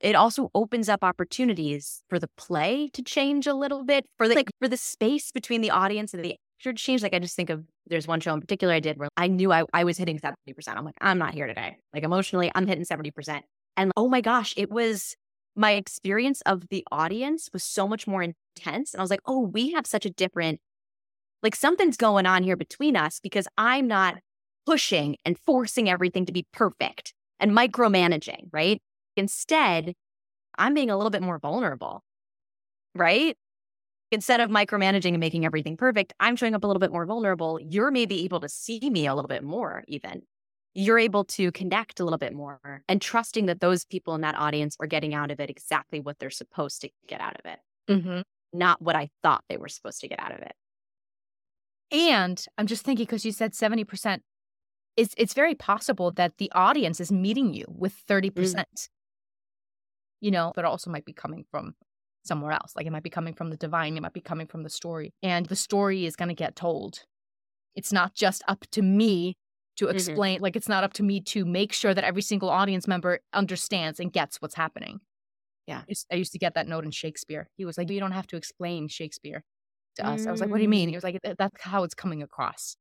it 0.00 0.14
also 0.14 0.50
opens 0.54 0.88
up 0.88 1.04
opportunities 1.04 2.02
for 2.08 2.18
the 2.18 2.28
play 2.38 2.88
to 2.94 3.02
change 3.02 3.46
a 3.46 3.52
little 3.54 3.84
bit, 3.84 4.06
for 4.16 4.26
the, 4.28 4.36
like 4.36 4.50
for 4.60 4.68
the 4.68 4.76
space 4.76 5.32
between 5.32 5.60
the 5.60 5.70
audience 5.70 6.14
and 6.14 6.24
the 6.24 6.36
actor 6.60 6.72
to 6.72 6.74
change. 6.74 7.02
Like 7.02 7.14
I 7.14 7.18
just 7.18 7.36
think 7.36 7.50
of 7.50 7.64
there's 7.88 8.06
one 8.06 8.20
show 8.20 8.34
in 8.34 8.40
particular 8.40 8.74
I 8.74 8.80
did 8.80 8.98
where 8.98 9.08
I 9.16 9.28
knew 9.28 9.52
I, 9.52 9.64
I 9.72 9.84
was 9.84 9.98
hitting 9.98 10.18
70%. 10.18 10.34
I'm 10.68 10.84
like, 10.84 10.96
I'm 11.00 11.18
not 11.18 11.34
here 11.34 11.46
today. 11.46 11.78
Like 11.92 12.02
emotionally, 12.02 12.50
I'm 12.54 12.66
hitting 12.66 12.84
70%. 12.84 13.40
And 13.76 13.92
oh 13.96 14.08
my 14.08 14.20
gosh, 14.20 14.54
it 14.56 14.70
was 14.70 15.16
my 15.56 15.72
experience 15.72 16.40
of 16.42 16.68
the 16.68 16.84
audience 16.92 17.48
was 17.52 17.64
so 17.64 17.88
much 17.88 18.06
more 18.06 18.22
intense. 18.22 18.94
And 18.94 19.00
I 19.00 19.02
was 19.02 19.10
like, 19.10 19.20
oh, 19.26 19.40
we 19.40 19.72
have 19.72 19.86
such 19.86 20.06
a 20.06 20.10
different, 20.10 20.60
like 21.42 21.56
something's 21.56 21.96
going 21.96 22.26
on 22.26 22.42
here 22.42 22.56
between 22.56 22.96
us 22.96 23.20
because 23.20 23.48
I'm 23.56 23.88
not 23.88 24.18
pushing 24.66 25.16
and 25.24 25.38
forcing 25.38 25.88
everything 25.88 26.26
to 26.26 26.32
be 26.32 26.46
perfect 26.52 27.14
and 27.40 27.52
micromanaging, 27.52 28.48
right? 28.52 28.80
Instead, 29.16 29.94
I'm 30.58 30.74
being 30.74 30.90
a 30.90 30.96
little 30.96 31.10
bit 31.10 31.22
more 31.22 31.38
vulnerable, 31.38 32.02
right? 32.94 33.36
Instead 34.10 34.40
of 34.40 34.48
micromanaging 34.48 35.10
and 35.10 35.20
making 35.20 35.44
everything 35.44 35.76
perfect, 35.76 36.14
I'm 36.18 36.34
showing 36.34 36.54
up 36.54 36.64
a 36.64 36.66
little 36.66 36.80
bit 36.80 36.92
more 36.92 37.04
vulnerable. 37.04 37.60
You're 37.60 37.90
maybe 37.90 38.24
able 38.24 38.40
to 38.40 38.48
see 38.48 38.80
me 38.90 39.06
a 39.06 39.14
little 39.14 39.28
bit 39.28 39.44
more, 39.44 39.84
even 39.86 40.22
you're 40.74 40.98
able 40.98 41.24
to 41.24 41.50
connect 41.52 41.98
a 41.98 42.04
little 42.04 42.18
bit 42.18 42.32
more 42.32 42.82
and 42.88 43.02
trusting 43.02 43.46
that 43.46 43.60
those 43.60 43.84
people 43.84 44.14
in 44.14 44.20
that 44.20 44.36
audience 44.36 44.76
are 44.80 44.86
getting 44.86 45.12
out 45.12 45.30
of 45.30 45.40
it 45.40 45.50
exactly 45.50 45.98
what 46.00 46.18
they're 46.18 46.30
supposed 46.30 46.80
to 46.82 46.90
get 47.08 47.20
out 47.20 47.36
of 47.36 47.50
it, 47.50 47.58
Mm-hmm. 47.90 48.20
not 48.52 48.80
what 48.80 48.94
I 48.94 49.10
thought 49.22 49.42
they 49.48 49.56
were 49.56 49.68
supposed 49.68 50.00
to 50.02 50.08
get 50.08 50.20
out 50.20 50.32
of 50.32 50.38
it. 50.38 50.52
And 51.90 52.44
I'm 52.56 52.66
just 52.66 52.84
thinking 52.84 53.06
because 53.06 53.24
you 53.24 53.32
said 53.32 53.52
70%, 53.52 54.20
it's 54.96 55.14
it's 55.16 55.34
very 55.34 55.54
possible 55.54 56.10
that 56.12 56.36
the 56.38 56.50
audience 56.54 57.00
is 57.00 57.10
meeting 57.10 57.54
you 57.54 57.64
with 57.68 57.94
30%. 58.06 58.30
Mm. 58.32 58.88
You 60.20 60.30
know, 60.32 60.52
but 60.54 60.64
also 60.64 60.90
might 60.90 61.04
be 61.04 61.12
coming 61.12 61.44
from 61.50 61.74
somewhere 62.24 62.52
else. 62.52 62.72
Like 62.76 62.86
it 62.86 62.90
might 62.92 63.02
be 63.02 63.10
coming 63.10 63.34
from 63.34 63.50
the 63.50 63.56
divine, 63.56 63.96
it 63.96 64.00
might 64.02 64.12
be 64.12 64.20
coming 64.20 64.46
from 64.46 64.62
the 64.62 64.70
story. 64.70 65.12
And 65.22 65.46
the 65.46 65.56
story 65.56 66.04
is 66.06 66.16
going 66.16 66.28
to 66.28 66.34
get 66.34 66.56
told. 66.56 67.04
It's 67.74 67.92
not 67.92 68.14
just 68.14 68.42
up 68.48 68.64
to 68.72 68.82
me 68.82 69.36
to 69.76 69.86
Mhm. 69.86 69.94
explain, 69.94 70.40
like 70.40 70.56
it's 70.56 70.68
not 70.68 70.84
up 70.84 70.92
to 70.94 71.02
me 71.02 71.20
to 71.20 71.44
make 71.44 71.72
sure 71.72 71.94
that 71.94 72.04
every 72.04 72.22
single 72.22 72.50
audience 72.50 72.86
member 72.88 73.20
understands 73.32 74.00
and 74.00 74.12
gets 74.12 74.40
what's 74.42 74.56
happening. 74.56 75.00
Yeah. 75.66 75.84
I 76.10 76.14
used- 76.16 76.32
to 76.32 76.38
get 76.38 76.54
that 76.54 76.66
note 76.66 76.84
in 76.84 76.90
Shakespeare. 76.90 77.48
He 77.56 77.64
was 77.64 77.78
like, 77.78 77.88
You 77.90 78.00
don't 78.00 78.12
have 78.12 78.26
to 78.28 78.36
explain 78.36 78.88
Shakespeare 78.88 79.44
to 79.96 80.06
us. 80.06 80.26
I 80.26 80.30
was 80.30 80.40
like, 80.40 80.50
What 80.50 80.56
do 80.56 80.62
you 80.62 80.68
mean? 80.68 80.88
He 80.88 80.94
was 80.96 81.04
like, 81.04 81.20
That's 81.22 81.60
how 81.62 81.84
it's 81.84 81.94
coming 81.94 82.22
across. 82.22 82.76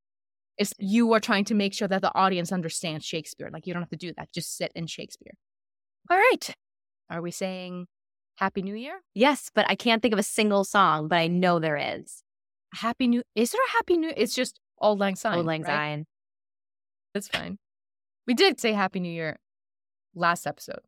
It's 0.57 0.73
you 0.79 1.13
are 1.13 1.19
trying 1.19 1.45
to 1.45 1.53
make 1.53 1.73
sure 1.73 1.87
that 1.87 2.01
the 2.01 2.15
audience 2.15 2.51
understands 2.51 3.05
Shakespeare. 3.05 3.49
Like 3.53 3.67
you 3.67 3.73
don't 3.73 3.83
have 3.83 3.89
to 3.91 3.97
do 3.97 4.11
that. 4.17 4.31
Just 4.33 4.57
sit 4.57 4.71
in 4.73 4.87
Shakespeare. 4.87 5.33
All 6.09 6.17
right. 6.17 6.49
Are 7.11 7.21
we 7.21 7.29
saying 7.29 7.87
Happy 8.37 8.61
New 8.61 8.75
Year? 8.75 9.01
Yes, 9.15 9.49
but 9.53 9.65
I 9.67 9.75
can't 9.75 10.01
think 10.01 10.13
of 10.13 10.19
a 10.19 10.23
single 10.23 10.63
song, 10.63 11.07
but 11.07 11.17
I 11.17 11.27
know 11.27 11.59
there 11.59 11.77
is. 11.77 12.23
Happy 12.73 13.07
New 13.07 13.23
Is 13.35 13.51
there 13.51 13.61
a 13.61 13.71
Happy 13.71 13.97
New 13.97 14.13
It's 14.15 14.35
just 14.35 14.59
Auld 14.81 14.99
Lang 14.99 15.15
Syne. 15.15 15.39
Auld 15.39 15.45
Lang 15.45 15.63
right? 15.63 15.71
Syne. 15.71 16.05
That's 17.13 17.27
fine. 17.27 17.57
We 18.27 18.35
did 18.35 18.59
say 18.59 18.73
Happy 18.73 18.99
New 18.99 19.11
Year 19.11 19.37
last 20.13 20.45
episode. 20.45 20.81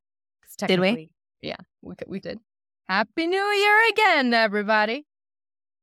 Did 0.67 0.79
we? 0.79 1.09
Yeah, 1.41 1.55
we, 1.81 1.95
we 2.07 2.19
did. 2.19 2.39
Happy 2.87 3.27
New 3.27 3.37
Year 3.37 3.89
again, 3.91 4.33
everybody. 4.33 5.05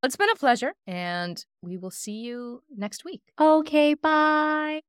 It's 0.02 0.16
been 0.16 0.30
a 0.30 0.36
pleasure, 0.36 0.74
and 0.86 1.44
we 1.62 1.76
will 1.76 1.90
see 1.90 2.20
you 2.20 2.62
next 2.70 3.04
week. 3.04 3.22
Okay, 3.40 3.94
bye. 3.94 4.82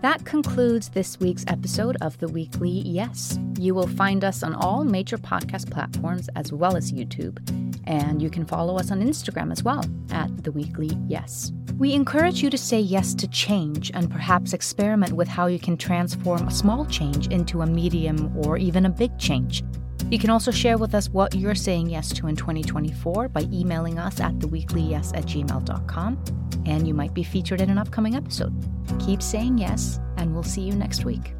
That 0.00 0.24
concludes 0.24 0.90
this 0.90 1.18
week's 1.18 1.44
episode 1.48 1.96
of 2.00 2.16
The 2.18 2.28
Weekly 2.28 2.70
Yes. 2.70 3.36
You 3.58 3.74
will 3.74 3.88
find 3.88 4.22
us 4.22 4.44
on 4.44 4.54
all 4.54 4.84
major 4.84 5.18
podcast 5.18 5.72
platforms 5.72 6.30
as 6.36 6.52
well 6.52 6.76
as 6.76 6.92
YouTube, 6.92 7.38
and 7.84 8.22
you 8.22 8.30
can 8.30 8.46
follow 8.46 8.78
us 8.78 8.92
on 8.92 9.02
Instagram 9.02 9.50
as 9.50 9.64
well 9.64 9.84
at 10.12 10.44
The 10.44 10.52
Weekly 10.52 10.96
Yes. 11.08 11.50
We 11.78 11.94
encourage 11.94 12.44
you 12.44 12.48
to 12.48 12.56
say 12.56 12.78
yes 12.78 13.12
to 13.16 13.26
change 13.26 13.90
and 13.92 14.08
perhaps 14.08 14.52
experiment 14.52 15.14
with 15.14 15.26
how 15.26 15.46
you 15.46 15.58
can 15.58 15.76
transform 15.76 16.46
a 16.46 16.52
small 16.52 16.86
change 16.86 17.26
into 17.26 17.62
a 17.62 17.66
medium 17.66 18.32
or 18.36 18.56
even 18.56 18.86
a 18.86 18.90
big 18.90 19.18
change. 19.18 19.64
You 20.10 20.18
can 20.18 20.30
also 20.30 20.50
share 20.50 20.78
with 20.78 20.94
us 20.94 21.08
what 21.10 21.34
you're 21.34 21.54
saying 21.54 21.90
yes 21.90 22.12
to 22.14 22.28
in 22.28 22.36
2024 22.36 23.28
by 23.28 23.42
emailing 23.52 23.98
us 23.98 24.20
at 24.20 24.38
theweeklyyes 24.38 25.16
at 25.16 25.24
gmail.com, 25.24 26.24
and 26.66 26.88
you 26.88 26.94
might 26.94 27.12
be 27.12 27.22
featured 27.22 27.60
in 27.60 27.68
an 27.68 27.78
upcoming 27.78 28.14
episode. 28.14 28.54
Keep 29.00 29.22
saying 29.22 29.58
yes, 29.58 30.00
and 30.16 30.32
we'll 30.32 30.42
see 30.42 30.62
you 30.62 30.74
next 30.74 31.04
week. 31.04 31.34